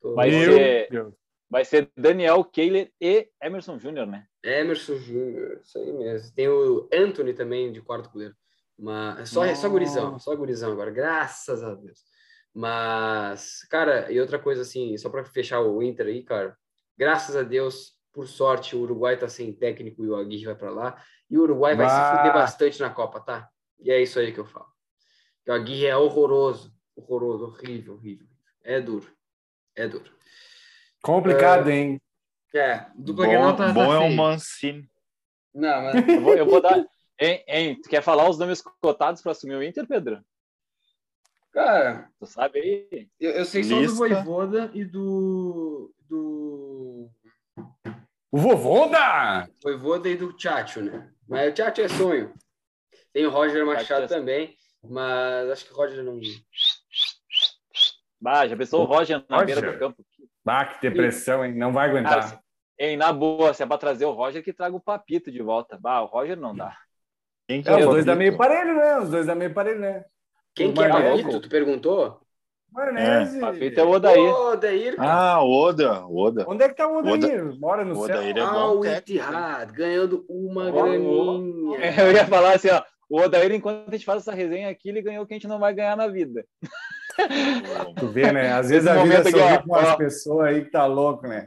[0.00, 1.14] Tô- Vai Meu ser- Deus.
[1.50, 4.26] Vai ser Daniel Kehler e Emerson Júnior, né?
[4.42, 6.34] Emerson Júnior, isso aí mesmo.
[6.34, 8.34] Tem o Anthony também, de quarto goleiro.
[8.78, 12.00] Mas é só, é só gurizão, só gurizão agora, graças a Deus.
[12.52, 16.56] Mas, cara, e outra coisa assim, só para fechar o Inter aí, cara,
[16.96, 20.70] graças a Deus, por sorte, o Uruguai tá sem técnico e o Aguirre vai para
[20.70, 21.04] lá.
[21.28, 23.48] E o Uruguai vai se fuder bastante na Copa, tá?
[23.80, 24.68] E é isso aí que eu falo.
[25.44, 28.26] Que o Aguirre é horroroso, horroroso, horrível, horrível.
[28.62, 29.12] É duro,
[29.74, 30.12] é duro.
[31.04, 32.00] Complicado, hein?
[32.54, 34.16] É, dupla Grenal Bom, tá, bom tá é um feio.
[34.16, 34.90] Mancini.
[35.52, 36.84] Não, mas Eu vou, eu vou dar.
[37.20, 40.20] Hein, hein, tu quer falar os nomes cotados para assumir o Inter, Pedro?
[41.52, 43.08] Cara, Tu sabe aí?
[43.20, 43.94] eu, eu sei só do.
[43.94, 45.94] Voivoda e do.
[46.08, 47.08] do.
[48.32, 49.48] O Vovoda!
[49.62, 51.08] Voivoda e do Tchatcho, né?
[51.28, 52.34] Mas o Tchatcho é sonho.
[53.12, 56.18] Tem o Roger Machado Tchatcho é- também, mas acho que o Roger não.
[58.20, 59.54] Bah, já pensou o Roger na Roger.
[59.60, 60.04] beira do campo?
[60.46, 61.54] Ah, que depressão, hein?
[61.54, 62.28] Não vai Cara, aguentar.
[62.28, 62.38] se-
[62.78, 65.78] hein, na boa, se é pra trazer o Roger, que traga o Papito de volta.
[65.80, 66.76] Bah, o Roger não dá.
[67.48, 68.18] Quem que É, os o dois Papito?
[68.18, 68.98] meio parelho, né?
[68.98, 70.04] Os dois dá meio parelho, né?
[70.54, 70.88] Quem O que é.
[70.88, 71.40] Papito?
[71.40, 72.20] Tu perguntou?
[72.72, 73.38] Maionese.
[73.40, 74.18] Papito é o Odair.
[74.34, 75.12] Ô, Odair, cara.
[75.12, 76.44] Ah, Oda, Oda.
[76.48, 77.58] Onde é que tá o Odair?
[77.58, 78.16] Mora no O céu?
[78.16, 78.84] Odair é Ah, o.
[78.84, 81.78] Itihad, ganhando uma Ô, graninha.
[82.08, 82.82] Eu ia falar assim, ó.
[83.08, 85.46] O Odair, enquanto a gente faz essa resenha aqui, ele ganhou o que a gente
[85.46, 86.44] não vai ganhar na vida.
[88.00, 88.52] Tu vê, né?
[88.52, 89.96] Às vezes Esse a vida aqui, sorri ó, com as ó.
[89.96, 91.46] pessoas aí que tá louco, né?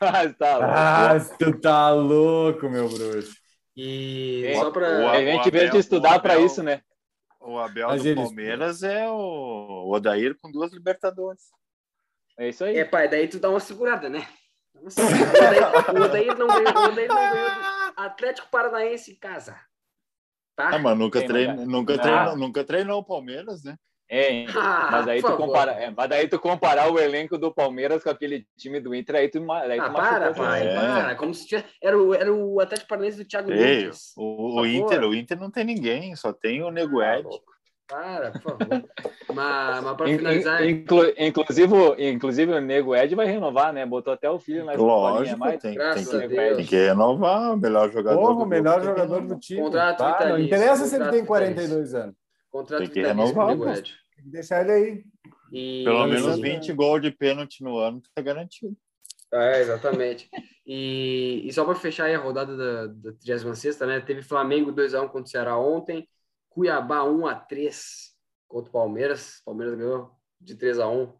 [0.00, 0.72] Mas tá louco.
[0.74, 3.36] Ah, tu tá louco, meu bruxo.
[3.76, 4.88] E É, só pra.
[4.88, 6.80] o- a gente o veio de estudar o para isso, né?
[7.40, 11.42] O Abel Mas do eles- Palmeiras é o Odair com duas Libertadores.
[12.38, 12.76] É isso aí.
[12.76, 14.26] É, pai, daí tu dá uma segurada, né?
[14.74, 15.92] Dá uma segurada.
[15.92, 17.48] O Odair- O não ganhou, o Odair não ganhou
[17.96, 19.56] Atlético Paranaense em casa.
[20.56, 20.70] Tá?
[20.74, 21.98] Ah, mas nunca, mas- nunca, Ah.
[21.98, 23.76] treinou, nunca treinou o Palmeiras, né?
[24.10, 28.02] É, Ah, mas aí tu compara, é, mas daí tu comparar o elenco do Palmeiras
[28.02, 30.74] com aquele time do Inter, aí tu, aí tu Ah, machucou para, pai, É.
[30.74, 31.14] para.
[31.16, 31.68] Como se tivesse.
[31.82, 34.12] Era o, era o Atlético Paranaense do Thiago Ei, Nunes.
[34.16, 34.66] o, o.
[34.66, 37.28] Inter, o Inter não tem ninguém, só tem o Nego Ah, Ed.
[37.86, 38.84] Para, por favor.
[39.34, 40.62] mas, mas para In- finalizar.
[40.62, 43.86] in- inclu- inclusive, o- inclusive o Nego Ed vai renovar, né?
[43.86, 47.90] Botou até o filho na Lógico, mas tem, tem, que, tem que renovar o melhor
[47.90, 48.18] jogador.
[48.20, 49.60] Porra, do o melhor jogador do time.
[49.62, 50.28] Contrato Tá?
[50.28, 51.26] Não interessa se ele tem vitalício.
[51.26, 52.14] 42 anos.
[52.50, 53.56] Contrato Tem que renovar.
[53.56, 53.82] Tem
[54.24, 55.04] que deixar ele aí.
[55.52, 55.84] E...
[55.84, 56.60] Pelo menos ver.
[56.60, 58.76] 20 gols de pênalti no ano tá garantido.
[59.32, 60.28] É, exatamente.
[60.66, 64.00] E, e só para fechar aí a rodada da, da 36, né?
[64.00, 66.08] Teve Flamengo 2x1 contra o Ceará ontem,
[66.48, 67.74] Cuiabá 1x3
[68.46, 69.42] contra o Palmeiras.
[69.44, 71.14] Palmeiras ganhou de 3x1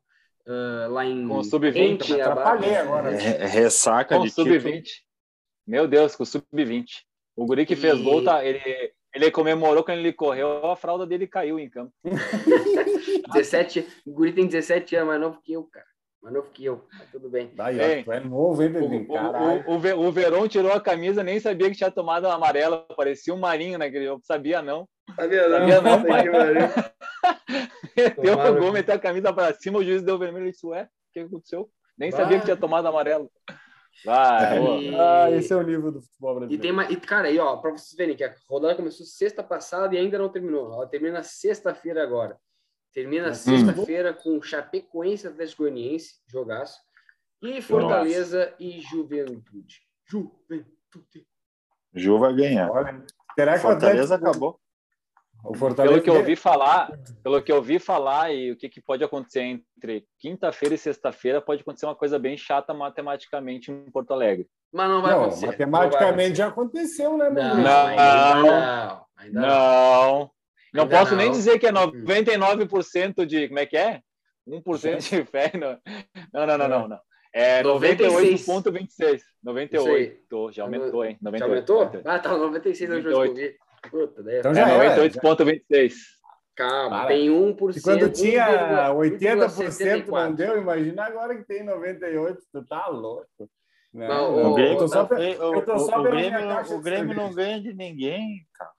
[0.48, 2.32] ah, lá em, Com o sub-20, em me Cuiabá.
[2.32, 3.14] atrapalhei agora.
[3.14, 4.54] É, é ressaca com de título.
[4.54, 4.84] sub-20.
[5.66, 6.86] Meu Deus, com o sub-20.
[7.36, 11.06] O guri que fez E- gol, tá, ele, ele comemorou quando ele correu, a fralda
[11.06, 11.92] dele caiu em campo.
[13.34, 15.84] 17, o Guri tem 17 anos, mais novo que eu, cara.
[16.22, 17.50] mais novo que eu, mas tudo bem.
[17.54, 19.04] Daí, ó, tu é novo, hein, Pedrinho?
[19.08, 19.64] O, Caralho.
[19.66, 22.86] o, o, o Verón tirou a camisa, nem sabia que tinha tomado a amarela.
[22.96, 24.22] Parecia um marinho naquele jogo.
[24.24, 24.88] Sabia não.
[25.16, 26.24] Sabia Sabia não, pai.
[27.96, 30.84] Meteu o gol, meteu a camisa para cima, o juiz deu vermelho e disse, ué,
[30.84, 31.68] o que aconteceu?
[31.98, 32.16] Nem Bah.
[32.18, 33.28] sabia que tinha tomado amarelo.
[34.04, 34.78] Vai, ô.
[34.80, 36.62] E- Ah, esse é o nível do futebol E brasileiro.
[36.62, 36.90] tem mais.
[36.90, 40.18] E, cara, aí, ó, pra vocês verem que a rodada começou sexta passada e ainda
[40.18, 40.72] não terminou.
[40.72, 42.36] Ela termina sexta-feira agora.
[42.92, 46.78] Termina sexta-feira com Chapecoense Atlético Goianiense, jogaço.
[47.42, 49.80] E Fortaleza e Juventude.
[50.06, 51.26] Juventude.
[51.94, 52.70] Ju vai ganhar.
[52.70, 54.60] Olha, será que o Fortaleza Atlético- acabou.
[55.44, 56.90] O Fortaleza Pelo que eu ouvi falar,
[57.22, 61.40] pelo que eu ouvi falar e o que, que pode acontecer entre quinta-feira e sexta-feira,
[61.40, 64.48] pode acontecer uma coisa bem chata matematicamente em Porto Alegre.
[64.72, 65.66] Mas não vai Não, acontecer.
[65.66, 67.68] matematicamente já aconteceu, né, meu Não, amigo?
[67.68, 67.86] Não.
[67.86, 69.04] ainda não.
[69.16, 69.48] Ainda não.
[69.48, 70.30] Não.
[70.74, 71.18] Não Ainda posso não.
[71.22, 73.48] nem dizer que é 99% de.
[73.48, 74.02] Como é que é?
[74.46, 75.52] 1% de fé.
[75.54, 75.78] Não,
[76.32, 76.68] não, não, não.
[76.68, 77.00] não, não.
[77.32, 78.46] É 96.
[78.46, 79.20] 98,26.
[79.42, 80.52] 98.
[80.52, 81.18] Já aumentou, hein?
[81.22, 81.72] Já 98.
[81.72, 82.02] aumentou?
[82.04, 83.56] Ah, tá, 96 hoje eu 98.
[83.90, 85.94] Puta, daí é Então É já era, 98,26.
[86.56, 87.08] Calma, Para.
[87.08, 87.76] tem 1%.
[87.76, 90.10] E quando tinha 80% 1,74.
[90.10, 93.26] não deu, imagina agora que tem 98%, tu tá louco.
[93.92, 96.14] Não, não, o- O Grêmio, eu tô só, o, o- eu tô só o pela
[96.16, 97.20] minha Grêmio, caixa o de Grêmio cerveja.
[97.28, 98.70] não ganha de ninguém, cara.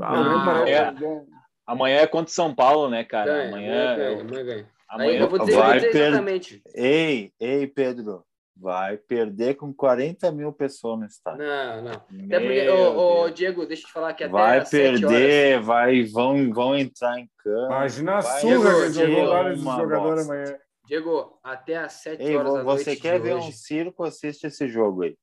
[0.00, 1.22] Ah, parece- é.
[1.66, 3.26] Amanhã é contra o São Paulo, né, cara?
[3.32, 3.96] Ganha, amanhã.
[3.96, 4.62] ganha, amanhã ganha.
[4.62, 6.62] Aí Amanhã eu vou dizer, eu vou vai dizer per- exatamente.
[6.74, 8.24] Ei, ei, Pedro,
[8.60, 11.44] vai perder com 40 mil pessoas no estádio.
[11.44, 11.92] Não, não.
[11.92, 13.30] Até Meu porque, ô, ô.
[13.30, 17.18] Diego, deixa eu te falar que até vai às sete perder, vai, vão, vão entrar
[17.18, 17.66] em campo.
[17.66, 20.42] Imagina a surra que jogadores amanhã.
[20.42, 23.52] horas, Diego, até às 7 Ei, horas da noite você de quer ver um hoje,
[23.52, 24.04] circo?
[24.04, 25.14] Assiste esse jogo aí.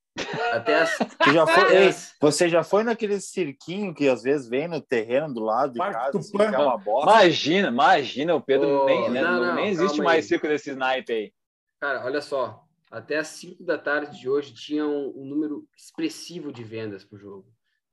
[0.51, 4.47] até as, Tu já foi, até ei, você já foi naquele cirquinho que às vezes
[4.47, 7.09] vem no terreno do lado de Parque casa, assim, é uma bosta?
[7.11, 10.29] Imagina, imagina, o Pedro Ô, nem, né, não, não- nem existe mais aí.
[10.29, 11.33] circo desse naipe aí.
[11.81, 12.63] Cara, olha só.
[12.91, 17.17] Até às 5 da tarde de hoje tinha um, um número expressivo de vendas pro
[17.17, 17.45] jogo.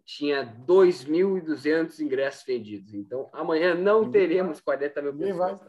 [0.04, 2.92] Tinha 2.200 ingressos vendidos.
[2.94, 5.60] Então, amanhã não teremos 40 mil pessoas.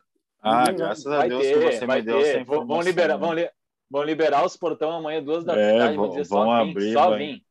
[0.41, 2.31] Ah, graças a Vai Deus que ter, você vai me deu essa.
[2.33, 2.67] Vão, informação.
[2.67, 3.49] vão liberar, vão, li-
[3.89, 5.95] vão liberar os portão amanhã, duas da É, tarde.
[5.95, 7.19] vão- dizer vão só vir, abrir, só vai.
[7.19, 7.41] vir.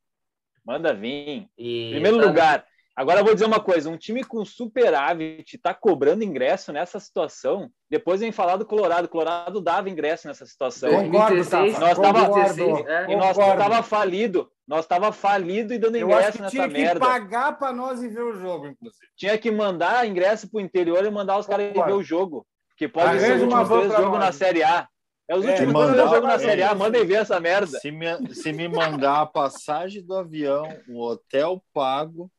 [0.64, 1.48] Manda vir.
[1.56, 2.66] E Primeiro tá- lugar.
[2.94, 7.70] Agora eu vou dizer uma coisa: um time com superávit tá cobrando ingresso nessa situação.
[7.92, 9.04] Depois vem falar do Colorado.
[9.04, 10.88] O Colorado dava ingresso nessa situação.
[10.88, 12.54] Concordo, 2016, Tafa, Nós tava- concordo.
[12.56, 13.12] 2016, é.
[13.12, 13.62] E nós Concordo.
[13.62, 14.50] tava falido.
[14.66, 17.00] Nós tava falido e dando Eu acho ingresso que nessa tinha que merda.
[17.00, 19.06] pagar para nós e ver o jogo, inclusive.
[19.14, 22.46] Tinha que mandar ingresso pro interior e mandar os caras ir ver o jogo.
[22.70, 24.18] Porque pode Arranja ser os últimos três jogos nós.
[24.20, 24.88] na Série A.
[25.28, 26.38] É os É, últimos mandar- três jogos na é.
[26.38, 26.74] Série A.
[26.74, 27.78] Mandem ver essa merda.
[27.78, 32.30] Se me, se me mandar a passagem do avião, o hotel pago,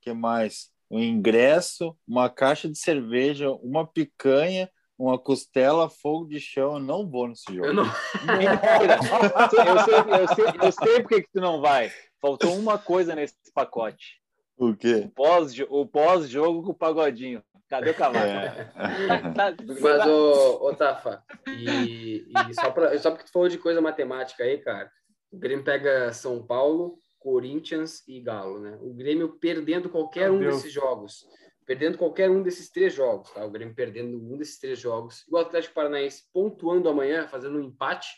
[0.00, 0.70] que mais?
[0.88, 7.08] O ingresso, uma caixa de cerveja, uma picanha, uma costela, fogo de chão, eu não
[7.08, 7.66] vou nesse jogo.
[7.66, 7.84] Eu não...
[7.84, 8.98] Mentira.
[9.00, 11.90] Eu sei, eu sei, eu sei por que que tu não vai.
[12.20, 14.20] Faltou uma coisa nesse pacote.
[14.56, 15.02] O quê?
[15.06, 17.42] O pós- O pós-jogo com o pagodinho.
[17.68, 18.24] Cadê o cavalo?
[18.24, 18.70] É.
[19.80, 24.44] Mas, ô, ô Tafa, e, e só, pra, só porque tu falou de coisa matemática
[24.44, 24.88] aí, cara,
[25.32, 28.78] o Grêmio pega São Paulo, Corinthians e Galo, né?
[28.80, 30.56] O Grêmio perdendo qualquer Meu um Deus.
[30.56, 31.26] desses jogos,
[31.66, 33.44] perdendo qualquer um desses três jogos, tá?
[33.44, 37.62] O Grêmio perdendo um desses três jogos, e o Atlético Paranaense pontuando amanhã, fazendo um
[37.62, 38.08] empate,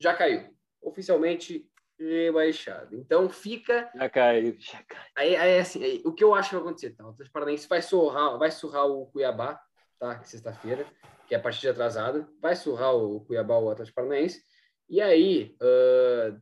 [0.00, 0.54] já caiu.
[0.82, 2.94] Oficialmente rebaixado.
[2.94, 5.02] Então fica Já caiu, já caiu.
[5.16, 6.90] Aí, aí, assim, aí, o que eu acho que vai acontecer?
[6.90, 7.06] Tá?
[7.06, 9.58] O Atlético Paranaense vai surrar, vai surrar o Cuiabá,
[9.98, 10.22] tá?
[10.22, 10.86] Sexta-feira,
[11.26, 12.28] que é a partida atrasada.
[12.40, 14.42] Vai surrar o Cuiabá, o Atlético Paranaense.
[14.88, 16.36] E aí, ah,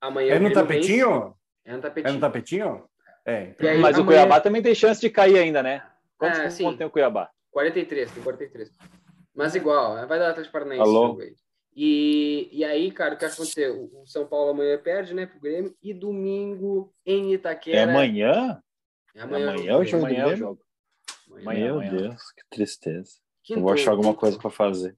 [0.00, 0.34] amanhã.
[0.34, 1.20] É no tapetinho?
[1.20, 1.36] vence.
[1.64, 2.14] É no É tapetinho.
[2.14, 2.88] no tapetinho?
[3.26, 3.42] É.
[3.50, 3.68] então.
[3.68, 5.82] Aí, Mas o amanhã- Cuiabá também tem chance de cair ainda, né?
[6.16, 7.30] Quantos É, pontos tem o Cuiabá?
[7.50, 8.70] 43, tem 43.
[9.34, 10.06] Mas igual, né?
[10.06, 11.00] vai dar Atlético Paranaense Alô?
[11.00, 11.34] esse jogo aí.
[11.78, 13.68] E, e aí, cara, o que acontecer?
[13.70, 15.76] O, São Paulo amanhã perde, né, pro Grêmio.
[15.82, 17.76] E domingo em Itaquera.
[17.80, 18.62] É amanhã?
[19.14, 20.06] É amanhã o o jogo.
[20.06, 20.36] Amanhã é o Grêmio?
[20.36, 20.62] jogo.
[21.28, 21.42] Amanhã.
[21.42, 21.96] Amanhã, Meu amanhã.
[21.96, 23.10] Deus, que tristeza.
[23.18, 24.96] Eu Quintou, vou achar alguma coisa para fazer.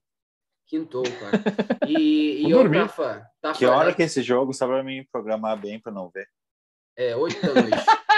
[0.67, 1.43] Quintou, cara.
[1.89, 2.79] E, e dormir.
[2.81, 4.53] Tafa, Tafa, Que hora que é esse jogo?
[4.53, 6.27] Só para me programar bem para não ver.
[6.95, 7.77] É, 8 da noite.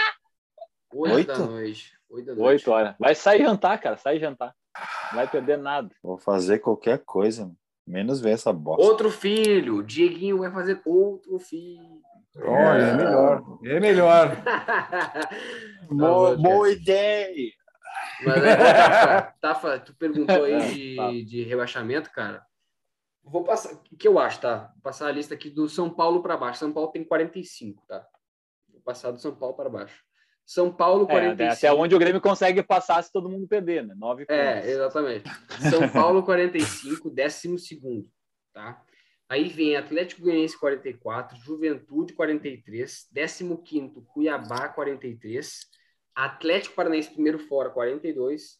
[0.94, 1.28] 8 Oito?
[1.28, 1.94] da noite.
[2.10, 2.48] 8 da noite.
[2.48, 2.96] Oito horas.
[3.00, 3.98] Vai sair jantar, cara.
[3.98, 4.54] Sai jantar.
[5.10, 5.90] Não vai perder nada.
[6.02, 7.52] Vou fazer qualquer coisa,
[7.86, 8.86] menos ver essa bosta.
[8.86, 9.78] Outro filho.
[9.78, 12.02] O Dieguinho vai fazer outro filho.
[12.38, 13.44] Olha, é melhor.
[13.66, 14.38] É melhor.
[15.90, 17.52] Boa, Tá boa ideia!
[18.26, 21.08] Mas, é, Tafa, Tafa, tu perguntou aí É, de, tá.
[21.12, 22.42] de rebaixamento, cara.
[23.24, 23.74] Vou passar.
[23.92, 24.72] O que eu acho, tá?
[24.76, 26.60] Vou passar a lista aqui do São Paulo para baixo.
[26.60, 28.06] São Paulo tem 45, tá?
[28.72, 30.02] Vou passar do São Paulo para baixo.
[30.54, 31.54] São Paulo, É, 45.
[31.54, 33.94] até onde o Grêmio consegue passar se todo mundo perder, né?
[33.98, 34.70] Nove É, pontos.
[34.70, 35.30] exatamente.
[35.70, 38.06] São Paulo 45, décimo segundo.
[38.54, 38.84] tá?
[39.30, 43.08] Aí vem Atlético Goianiense 44, Juventude 43,
[43.64, 45.60] 15 Cuiabá 43,
[46.14, 48.60] Atlético Paranaense primeiro fora 42,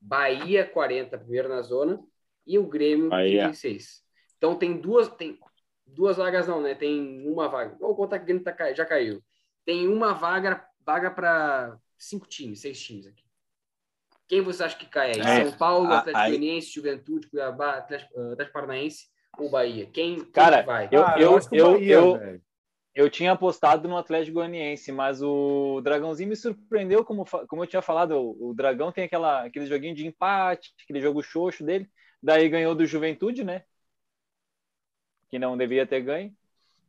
[0.00, 2.00] Bahia 40 primeiro na zona
[2.46, 3.42] e o Grêmio Bahia.
[3.44, 4.00] 36.
[4.38, 5.38] Então tem duas tem
[5.86, 6.74] duas vagas não, né?
[6.74, 7.76] Tem uma vaga.
[7.78, 9.22] Vamos contar que o Grêmio tá, já caiu.
[9.66, 13.24] Tem uma vaga vaga para cinco times, seis times aqui.
[14.28, 15.20] Quem você acha que cai aí?
[15.20, 19.08] É, São Paulo, a- Atlético Goianiense, Juventude, Cuiabá, Atlético, uh, Atlético Paranaense
[19.38, 19.86] ou Bahia?
[19.86, 20.88] Quem, quem Cara, que vai?
[20.90, 22.42] Eu- Ah, eu- eu- Bahia, eu- velho.
[22.94, 27.82] Eu tinha apostado no Atlético Goianiense, mas o Dragãozinho me surpreendeu, como, como eu tinha
[27.82, 31.90] falado, o, o Dragão tem aquela, aquele joguinho de empate, aquele jogo xoxo dele,
[32.22, 33.64] daí ganhou do Juventude, né?
[35.28, 36.34] Que não devia ter ganho,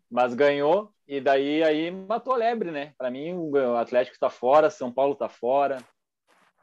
[0.09, 2.93] mas ganhou, e daí aí matou a lebre, né?
[2.97, 5.81] Para mim, o Atlético está fora, São Paulo está fora.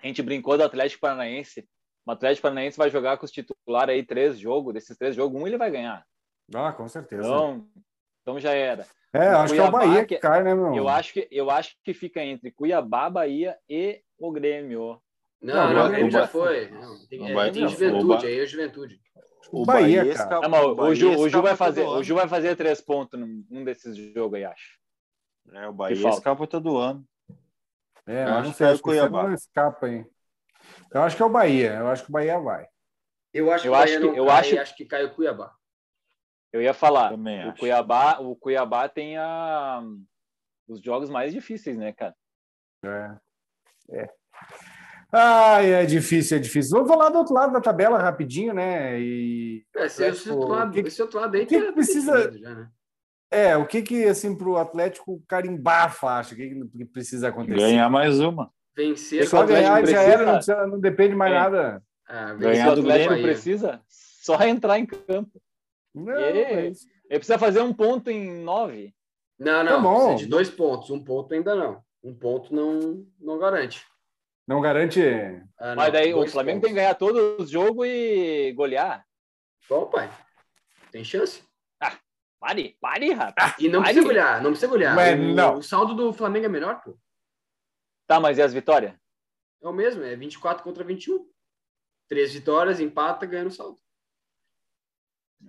[0.02, 1.66] A gente brincou do Atlético Paranaense.
[2.06, 5.46] O Atlético Paranaense vai jogar com os titulares aí três jogos, desses três jogos, um
[5.46, 6.04] ele vai ganhar.
[6.54, 7.22] Ah, com certeza.
[7.22, 7.66] Então,
[8.20, 8.86] então já era.
[9.14, 10.74] é, eu acho que é o Cuiabá Bahia que cai, né, meu?
[10.74, 15.00] Eu acho que eu acho que fica entre Cuiabá, Bahia e o Grêmio.
[15.40, 16.70] Não, Não, não, o o Grêmio já foi.
[16.70, 19.00] Não, tem, o é, tem o juventude, aí é juventude.
[19.52, 20.40] O Bahia, Bahia cara.
[20.40, 22.80] Não, mas o Bahia Ju, o Ju escapa vai fazer, o Ju vai fazer três
[22.80, 24.78] pontos num, num desses jogos aí, acho.
[25.52, 27.06] É, o Bahia escapa todo ano.
[28.06, 29.22] É, Eu eu acho não que sei, é o que esse Cuiabá.
[29.24, 30.06] não escapa, hein?
[30.92, 31.74] Eu acho que é o Bahia.
[31.74, 32.66] Eu acho que o Bahia vai.
[33.32, 35.54] Eu acho Eu que o acho que- eu cai, acho- acho que cai o Cuiabá.
[36.52, 37.58] Eu ia falar, Também o acho.
[37.58, 39.82] Cuiabá, o Cuiabá tem a,
[40.68, 42.14] os jogos mais difíceis, né, cara?
[42.84, 43.16] É.
[43.90, 44.14] É.
[45.16, 46.72] Ai, é difícil, é difícil.
[46.72, 48.98] Vamos falar do outro lado da tabela rapidinho, né?
[49.00, 51.66] E Esse, esse, Atlético, outro lado, o que- esse outro lado aí o que tá-
[51.66, 52.68] tá precisa- Já, né?
[53.30, 56.34] é, o que que assim pro Atlético carimbar a faixa?
[56.34, 57.58] O que, que precisa acontecer?
[57.60, 58.50] Ganhar mais uma.
[58.76, 61.34] Vencer Esse Só o ganhar já precisa- era, não, precisa- não depende mais É.
[61.38, 61.82] nada.
[62.08, 63.22] ah, Ganhar o do Atlético Bahia.
[63.22, 65.40] precisa só entrar em campo.
[65.94, 66.30] Não, É.
[66.64, 66.86] é isso.
[67.08, 68.92] Ele precisa fazer um ponto em nove.
[69.38, 69.98] Não, Tá não, bom.
[70.06, 70.90] precisa de dois pontos.
[70.90, 71.80] Um ponto ainda não.
[72.02, 73.86] Um ponto não, não garante.
[74.46, 75.00] Não garante.
[75.58, 76.68] Ah, não, Mas daí o dois Flamengo pontos.
[76.68, 79.04] tem que ganhar todos os jogos e golear.
[79.68, 80.10] Bom, pai.
[80.92, 81.42] Tem chance.
[82.38, 83.54] Pare, pare, rapaz.
[83.58, 83.94] E não Pare.
[83.94, 84.94] precisa golear, não precisa golear.
[84.94, 85.54] Mas o, não.
[85.56, 86.94] o saldo do Flamengo é melhor, pô.
[88.06, 88.92] Tá, mas e as vitórias?
[89.62, 91.26] É o mesmo, é 24 contra 21.
[92.06, 93.78] Três vitórias, empata, ganha no saldo.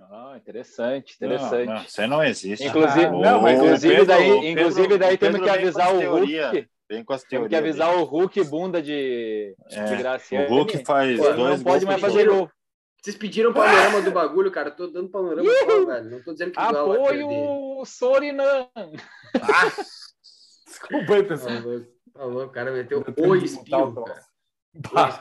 [0.10, 1.66] Ah, interessante, interessante.
[1.68, 2.66] Não, não, isso aí não existe.
[2.66, 5.44] Inclusive, Ah, não, mas O inclusive Pedro- daí, o Pedro- inclusive daí o temos Pedro
[5.44, 6.70] que avisar o teoria, Hulk.
[6.90, 7.50] Vem com as teorias.
[7.50, 10.46] que avisar o Hulk bunda de, de É, Graciane.
[10.46, 12.50] o Hulk faz Pô, dois não pode mais fazer gol.
[13.02, 14.70] Vocês pediram panorama do bagulho, cara.
[14.70, 16.10] Eu tô dando panorama só, velho.
[16.10, 18.68] Não tô dizendo que vai Apoio o Sorinan.
[20.66, 21.54] Desculpa aí, pessoal.
[22.14, 24.04] Falou, o cara meteu o espinho.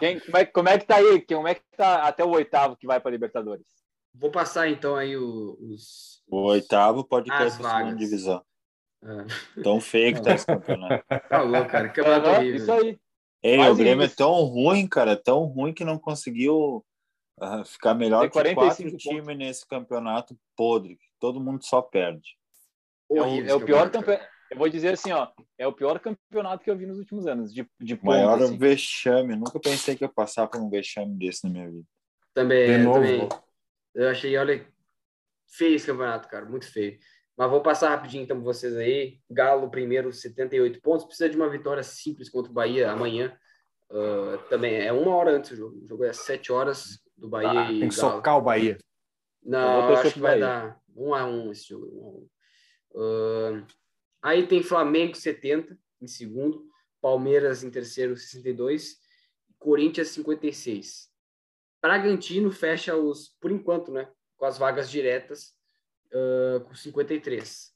[0.01, 1.21] Quem, como, é, como é que tá aí?
[1.27, 3.67] Como é que tá até o oitavo que vai para Libertadores?
[4.15, 6.23] Vou passar então aí o- os.
[6.29, 8.43] O oitavo pode para a segunda divisão.
[9.05, 9.27] Ah,
[9.63, 11.05] Tão feio que tá esse campeonato.
[11.29, 11.89] falou, cara.
[11.89, 12.57] Que campeonato Aham, horrível.
[12.57, 12.99] isso aí.
[13.43, 14.15] Ei, o Grêmio isso.
[14.15, 16.83] é tão ruim, cara, tão ruim que não conseguiu
[17.39, 20.99] ah, ficar melhor Tem que 45 quatro times nesse campeonato podre.
[21.21, 22.37] Todo mundo só perde.
[23.11, 24.27] É o, Horrível é o pior campeonato.
[24.51, 25.29] Eu vou dizer assim, ó.
[25.59, 27.53] É o pior campeonato que eu vi nos últimos anos.
[27.53, 28.57] De, de pontos, Maior assim.
[28.57, 29.37] vexame.
[29.37, 31.87] Nunca pensei que ia passar por um vexame desse na minha vida.
[32.33, 33.01] Também, De novo.
[33.01, 33.29] também.
[33.95, 34.67] Eu achei, olha,
[35.47, 36.99] feio esse campeonato, cara, muito feio.
[37.37, 39.19] Mas vou passar rapidinho então pra vocês aí.
[39.31, 41.05] Galo primeiro, 78 pontos.
[41.05, 43.37] Precisa de uma vitória simples contra o Bahia amanhã.
[43.91, 45.85] Ah, também é uma hora antes do jogo.
[45.85, 48.13] O jogo é sete horas do Bahia Ah, e tem que Galo.
[48.17, 48.79] socar o Bahia.
[49.43, 50.47] Não, eu acho que vai Bahia.
[50.47, 51.87] dar um a um esse jogo.
[51.93, 52.29] um a um.
[53.63, 53.67] Ah,
[54.23, 56.67] aí tem Flamengo 70 em segundo,
[57.01, 58.97] Palmeiras em terceiro 62,
[59.59, 61.09] Corinthians 56.
[61.83, 65.53] Bragantino fecha os, por enquanto, né, com as vagas diretas
[66.13, 67.73] ah, com 53.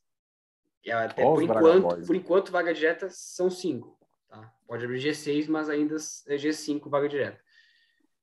[0.84, 3.98] E até Ó, por enquanto, por enquanto, vaga direta são cinco.
[4.28, 4.52] Tá?
[4.66, 7.40] Pode abrir G6, mas ainda é G5 vaga direta.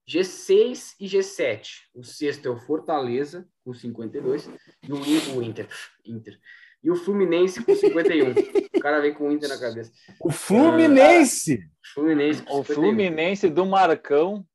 [0.07, 1.67] G6 e G7.
[1.93, 4.47] O sexto é o Fortaleza, com 52,
[4.83, 5.67] e o, In- o Inter,
[6.05, 6.39] Inter.
[6.83, 8.31] E o Fluminense com 51.
[8.75, 9.91] o cara vem com o Inter na cabeça.
[10.19, 11.67] O Fluminense!
[11.93, 12.75] Fluminense com O 51.
[12.75, 14.45] Fluminense do Marcão.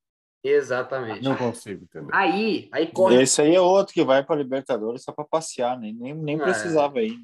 [0.42, 1.22] Exatamente.
[1.22, 2.10] Não consigo entender.
[2.14, 3.22] Aí, aí corre.
[3.22, 6.42] Esse aí é outro que vai para Libertadores só para passear, nem, nem, nem É.
[6.42, 7.18] precisava ir.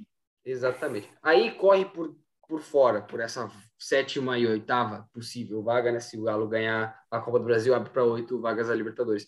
[0.44, 1.10] Exatamente.
[1.22, 2.14] Aí corre por,
[2.48, 6.00] por fora, por essa sétima e oitava possível vaga, né?
[6.00, 9.26] Se o Galo ganhar a Copa do Brasil, abre para oito vagas da Libertadores.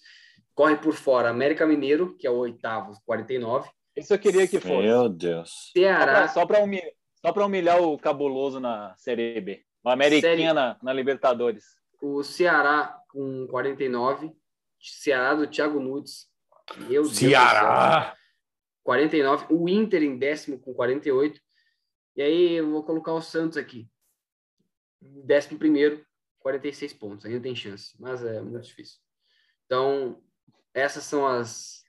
[0.55, 3.69] Corre por fora América Mineiro, que é o oitavo, 49.
[3.97, 4.83] Isso eu queria que fosse.
[4.83, 5.71] Meu Deus.
[5.73, 6.91] Ceará, Só para humilhar,
[7.25, 9.63] só humilhar o cabuloso na Série B.
[9.85, 11.65] O Ameriquinha Série- na, na Libertadores.
[12.01, 14.33] O Ceará com 49.
[14.81, 16.29] Ceará do Thiago Nunes.
[16.77, 18.17] Meu Deus Ceará!
[18.83, 19.47] 49.
[19.51, 21.41] O Inter em décimo com 48.
[22.17, 23.89] E aí eu vou colocar o Santos aqui.
[25.01, 26.05] Décimo primeiro,
[26.41, 27.27] 46 pontos.
[27.27, 28.99] Ainda tem chance, mas é muito difícil.
[29.67, 30.23] Então,
[30.75, 31.85] essas são as,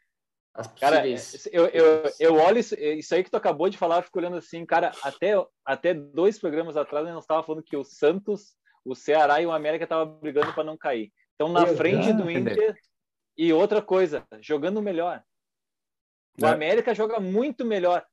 [0.54, 1.48] as Cara, possíveis.
[1.52, 4.38] eu, eu, eu olho isso, isso aí que tu acabou de falar, eu fico olhando
[4.38, 5.34] assim, cara, até,
[5.66, 8.56] até dois programas atrás nós estava falando que o Santos,
[8.86, 11.12] o Ceará e o América estavam brigando para não cair.
[11.36, 12.78] Então, na Meu frente do Inter.
[13.38, 15.24] E outra coisa, jogando melhor.
[16.42, 16.50] O É.
[16.50, 18.06] América joga muito melhor.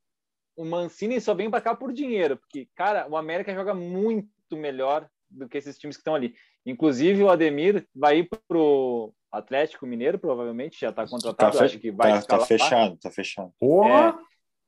[0.56, 5.08] O Mancini só vem para cá por dinheiro, porque, cara, o América joga muito melhor
[5.28, 6.34] do que esses times que estão ali.
[6.64, 11.78] Inclusive, o Ademir vai ir pro Atlético Mineiro, provavelmente, já está Tá, contratado, fe- acho
[11.78, 13.52] que vai tá, tá fechado, tá fechado.
[13.58, 14.18] Porra!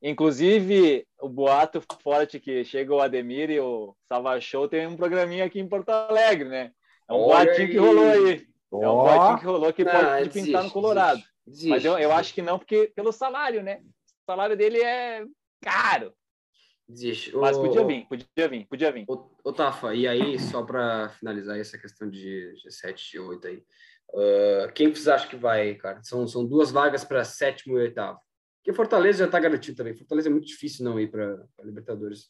[0.03, 5.45] Inclusive, o boato forte que chega o Ademir e o Sava Show tem um programinha
[5.45, 6.73] aqui em Porto Alegre, né?
[7.09, 7.79] É um Olha boatinho que aí.
[7.79, 8.49] rolou aí.
[8.73, 11.23] É um boatinho que rolou que Não, pode desiste, pintar no Colorado.
[11.47, 13.81] desiste, Mas eu, eu acho que não, porque pelo salário, né?
[13.83, 15.25] O salário dele é
[15.61, 16.13] caro.
[16.89, 17.35] Desiste.
[17.37, 19.05] Mas Ô, podia vir, podia vir, podia vir.
[19.09, 23.63] Ô, ô Tafa, e aí, só para finalizar essa questão de G7, G8 aí,
[24.15, 26.03] ah, quem vocês acham que vai, cara?
[26.03, 28.19] São, são duas vagas para sétimo e oitavo.
[28.69, 29.95] Porque Fortaleza já está garantido também.
[29.95, 32.29] Fortaleza é muito difícil não ir para Libertadores.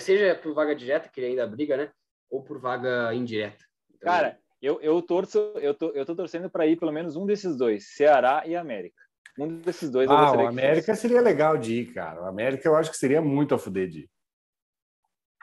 [0.00, 1.92] Seja por vaga direta, que ele ainda briga, né?
[2.28, 3.64] Ou por vaga indireta.
[3.88, 7.24] Então, Cara, eu, eu torço, eu tô, eu tô torcendo para ir pelo menos um
[7.24, 9.00] desses dois, Ceará e América.
[9.38, 11.02] Um desses dois Ah, o América fosse.
[11.02, 12.20] seria legal de ir, cara.
[12.22, 14.10] O América eu acho que seria muito a fuder de ir.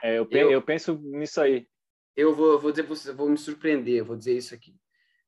[0.03, 1.65] É, eu, pe- Eu- eu penso nisso aí.
[2.17, 4.75] eu vou, vou dizer pra vocês, eu vou me surpreender, eu vou dizer isso aqui.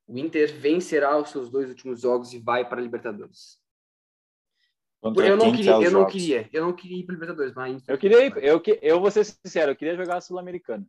[0.06, 3.66] O Inter vencerá os seus dois últimos jogos e vai para a Libertadores.
[5.00, 7.12] Contra Eu não quem que queria, é eu não queria, eu não queria ir para
[7.14, 10.20] Libertadores, mas Eu queria ir, eu, que- eu vou ser sincero, eu queria jogar a
[10.20, 10.84] Sul-Americana.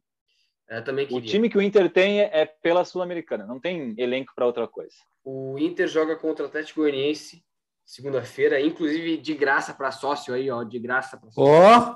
[0.67, 1.29] Eu também O queria.
[1.29, 4.95] time que o Inter tem é, é pela Sul-Americana, não tem elenco para outra coisa.
[5.23, 7.43] O Inter joga contra o Atlético Goianiense
[7.85, 11.51] segunda-feira, inclusive de graça para sócio aí, ó, de graça para sócio.
[11.51, 11.95] Ó!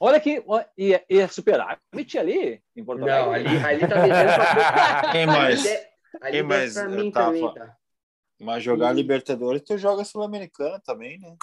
[0.00, 4.34] Olha que ó, e, e é superávit ali em Porto Não, ali, ali tá vendendo
[4.34, 5.66] pra Ei, mas,
[6.20, 6.42] Ali, ali
[6.72, 7.76] pra eu mim tava- também, tá?
[8.38, 11.36] Mas jogar E- Libertadores, tu joga Sul-Americana também, né?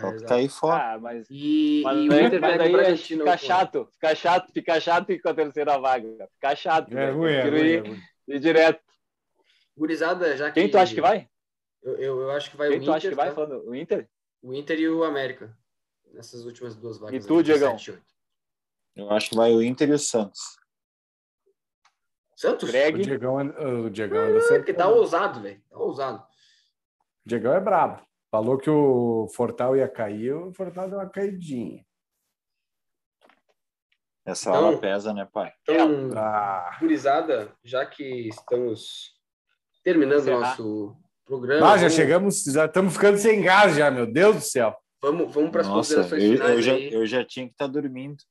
[0.00, 0.26] Só que exato.
[0.26, 0.94] tá aí fora.
[0.94, 3.38] Ah, mas, E, mas, e o Inter mas daí é- fica pô.
[3.38, 6.28] chato, fica chato, fica chato com a terceira vaga.
[6.34, 6.92] Fica chato.
[6.96, 8.00] É ruim, é ruim, é ruim.
[8.28, 8.82] ir direto.
[9.76, 10.60] Gurizada, já que...
[10.60, 11.28] Quem tu acha que vai?
[11.82, 13.34] Eu, eu, eu acho que vai Quem o tu Inter, acha que vai tá?
[13.34, 13.66] falando?
[13.66, 14.08] O Inter?
[14.42, 15.56] O Inter e o América.
[16.12, 17.24] Nessas últimas duas vagas.
[17.24, 17.76] E tu, Diegão?
[18.94, 20.57] Eu acho que vai o Inter e o Santos.
[22.38, 22.68] Santos?
[22.68, 23.02] O Greg.
[23.02, 24.56] Diegão, é- o Diegão é do É, Santos.
[24.58, 25.60] porque tá ousado, velho.
[25.68, 26.18] Tá ousado.
[27.26, 28.00] O Diegão é brabo.
[28.30, 31.84] Falou que o Fortal ia cair, o Fortal deu uma caidinha.
[34.24, 35.52] Essa Então- hora pesa, né, pai?
[35.62, 39.14] Então, Ah, gurizada, já que estamos
[39.82, 44.06] terminando o nosso programa, Ah, já vamos, chegamos, já estamos ficando sem gás já, meu
[44.06, 44.76] Deus do céu.
[45.02, 48.22] vamos, vamos para as considerações eu, finais eu já, eu já tinha que estar dormindo.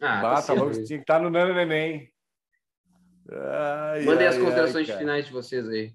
[0.00, 0.70] Ah, Bah, tá né?
[0.72, 2.10] tinha que estar no Nano Neném.
[3.30, 5.92] Ai, Mandem ai, as considerações ai, finais de vocês aí.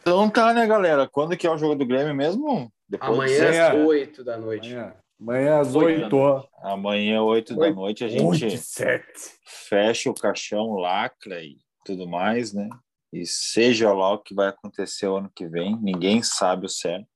[0.00, 1.08] Então tá, né, galera?
[1.08, 2.72] Quando que é o jogo do Grêmio mesmo?
[2.88, 3.68] Depois Amanhã Amanhã.
[3.68, 4.74] às 8 da noite.
[4.74, 6.48] Amanhã, amanhã às Oito 8.
[6.62, 9.04] Amanhã, 8 da noite, a gente 8 7.
[9.44, 12.68] fecha o caixão, lacra e tudo mais, né?
[13.12, 17.06] E seja lá o que vai acontecer o ano que vem, ninguém sabe o certo.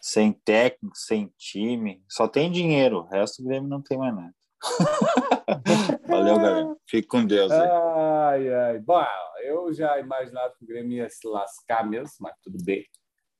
[0.00, 4.34] Sem técnico, sem time, só tem dinheiro, o resto do Grêmio não tem mais nada.
[6.08, 6.76] Valeu, galera.
[6.88, 7.50] Fique com Deus.
[7.52, 8.78] Ai, ai.
[8.78, 9.04] Bom,
[9.42, 12.84] eu já imaginava que o Grêmio ia se lascar mesmo, mas tudo bem.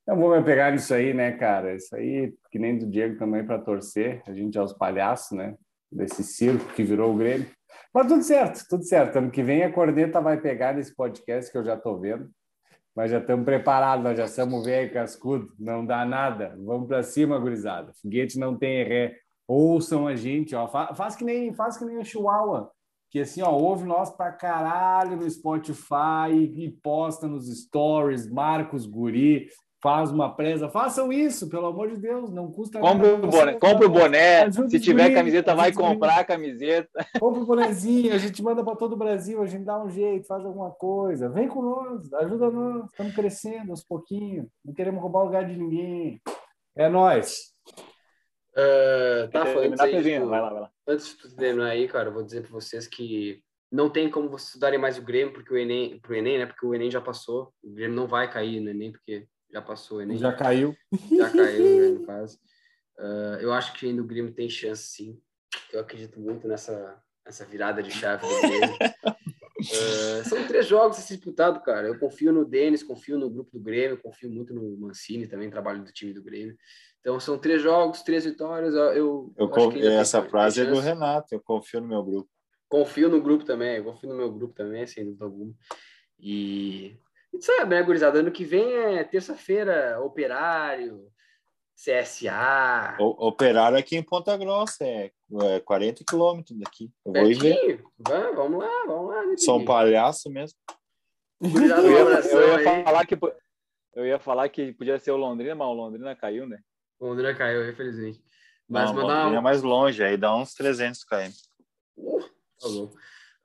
[0.07, 1.75] Não vou me pegar nisso aí, né, cara?
[1.75, 4.21] Isso aí, que nem do Diego também para torcer.
[4.27, 5.55] A gente é os palhaços, né?
[5.91, 7.47] Desse circo que virou o Grêmio.
[7.93, 9.17] Mas tudo certo, tudo certo.
[9.17, 12.29] Ano que vem a corneta vai pegar nesse podcast que eu já tô vendo.
[12.95, 16.55] Mas já estamos preparados, nós já somos velho cascudo, não dá nada.
[16.59, 17.91] Vamos para cima, gurizada.
[18.01, 19.17] Foguete não tem ré.
[19.47, 20.67] Ouçam a gente, ó.
[20.67, 22.71] Fa- Faz que nem, faz que nem o Chihuahua
[23.11, 28.75] que assim, ó, ouve nós pra caralho no Spotify e, e posta nos stories, marca
[28.75, 29.47] os guri,
[29.81, 30.67] faz uma presa.
[30.67, 33.27] Façam isso, pelo amor de Deus, não custa Compre o nada.
[33.27, 34.51] boné, compre o boné.
[34.51, 36.89] Se tiver guri, camiseta, vai comprar a camiseta.
[37.17, 40.27] Compre o bonezinho, a gente manda para todo o Brasil, a gente dá um jeito,
[40.27, 41.29] faz alguma coisa.
[41.29, 46.19] Vem nós, ajuda nós, estamos crescendo aos pouquinhos, não queremos roubar o lugar de ninguém.
[46.75, 47.54] É nós.
[48.57, 50.71] Ah, tá, falando Terminar, aí, tipo, Vai lá, vai lá.
[50.87, 54.47] antes de terminar aí, cara, eu vou dizer para vocês que não tem como vocês
[54.49, 56.45] estudarem mais o Grêmio porque o Enem, pro Enem, né?
[56.45, 57.53] Porque o Enem já passou.
[57.61, 60.17] O Grêmio não vai cair no Enem porque já passou o Enem.
[60.17, 60.75] Já caiu.
[61.17, 62.39] já caiu, né, no caso.
[62.97, 65.21] Ah, eu acho que ainda o Grêmio tem chance, sim.
[65.73, 68.77] Eu acredito muito nessa, nessa virada de chave do Grêmio.
[69.71, 71.87] Uh, são três jogos a ser disputado, cara.
[71.87, 75.83] Eu confio no Denis, confio no grupo do Grêmio, confio muito no Mancini, também trabalho
[75.83, 76.55] do time do Grêmio.
[76.99, 78.73] Então são três jogos, três vitórias.
[78.73, 81.35] Eu, eu, essa frase é do Renato.
[81.35, 82.29] Eu confio no meu grupo.
[82.67, 83.77] Confio no grupo também.
[83.77, 85.53] Eu confio no meu grupo também, sem dúvida alguma.
[86.19, 86.97] E
[87.39, 88.19] sabe, né, gurizada?
[88.19, 91.07] Ano que vem é terça-feira, Operário,
[91.75, 92.97] CSA.
[92.99, 95.11] O, operário aqui em Ponta Grossa, é,
[95.41, 96.91] é 40 quilômetros daqui.
[97.05, 97.83] Eu vou ver.
[97.99, 99.37] Vamos lá, vamos lá.
[99.37, 100.57] Sou um palhaço mesmo.
[101.39, 103.17] Cuidado, eu, ia, eu ia falar que
[103.93, 106.59] eu ia falar que podia ser o Londrina, mas o Londrina caiu, né?
[106.99, 108.21] O Londrina caiu, infelizmente.
[108.67, 111.31] Mas Não, mandar Londrina é mais longe, aí dá uns 300 km.
[111.97, 112.21] Uh,
[112.59, 112.91] tá bom.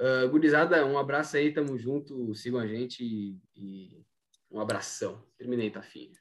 [0.01, 4.05] Uh, gurizada, um abraço aí, tamo junto, sigam a gente e, e
[4.51, 5.23] um abração.
[5.37, 6.19] Terminei, tá filho.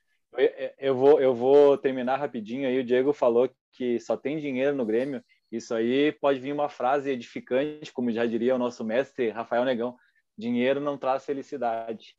[0.77, 2.79] Eu vou, eu vou terminar rapidinho aí.
[2.79, 5.23] O Diego falou que só tem dinheiro no Grêmio.
[5.51, 9.95] Isso aí pode vir uma frase edificante, como já diria o nosso mestre Rafael Negão.
[10.37, 12.15] Dinheiro não traz felicidade.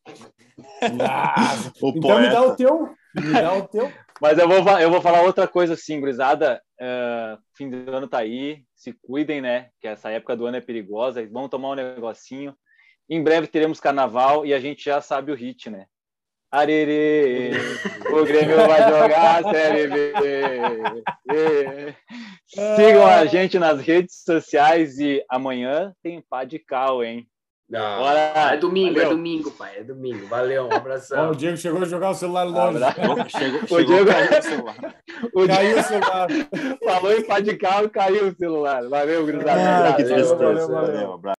[1.01, 2.21] Ah, então poeta.
[2.21, 2.95] me dá o teu.
[3.15, 3.91] Me dá o teu.
[4.21, 6.61] Mas eu vou, eu vou falar outra coisa assim, gurizada.
[6.79, 8.63] Uh, fim do ano tá aí.
[8.75, 9.71] Se cuidem, né?
[9.81, 11.27] Que essa época do ano é perigosa.
[11.31, 12.55] Vamos tomar um negocinho.
[13.09, 15.87] Em breve teremos carnaval e a gente já sabe o hit, né?
[16.53, 17.53] Arerê,
[18.11, 20.13] o Grêmio vai jogar a Série B.
[22.47, 27.27] Sigam a gente nas redes sociais e amanhã tem pá de cal, hein?
[27.71, 28.19] Não, Bora.
[28.53, 29.07] é domingo, Valeu.
[29.07, 30.27] é domingo, pai, é domingo.
[30.27, 31.31] Valeu, um abração.
[31.31, 32.81] o Diego chegou a jogar o celular longe.
[32.81, 34.95] Chegou, chegou, o Diego caiu o celular.
[35.33, 36.29] O caiu o celular.
[36.85, 38.89] Falou em pá de cal, caiu o celular.
[38.89, 39.89] Valeu, grisada.
[39.89, 41.19] Ah, que valeu, valeu, valeu.
[41.19, 41.40] valeu.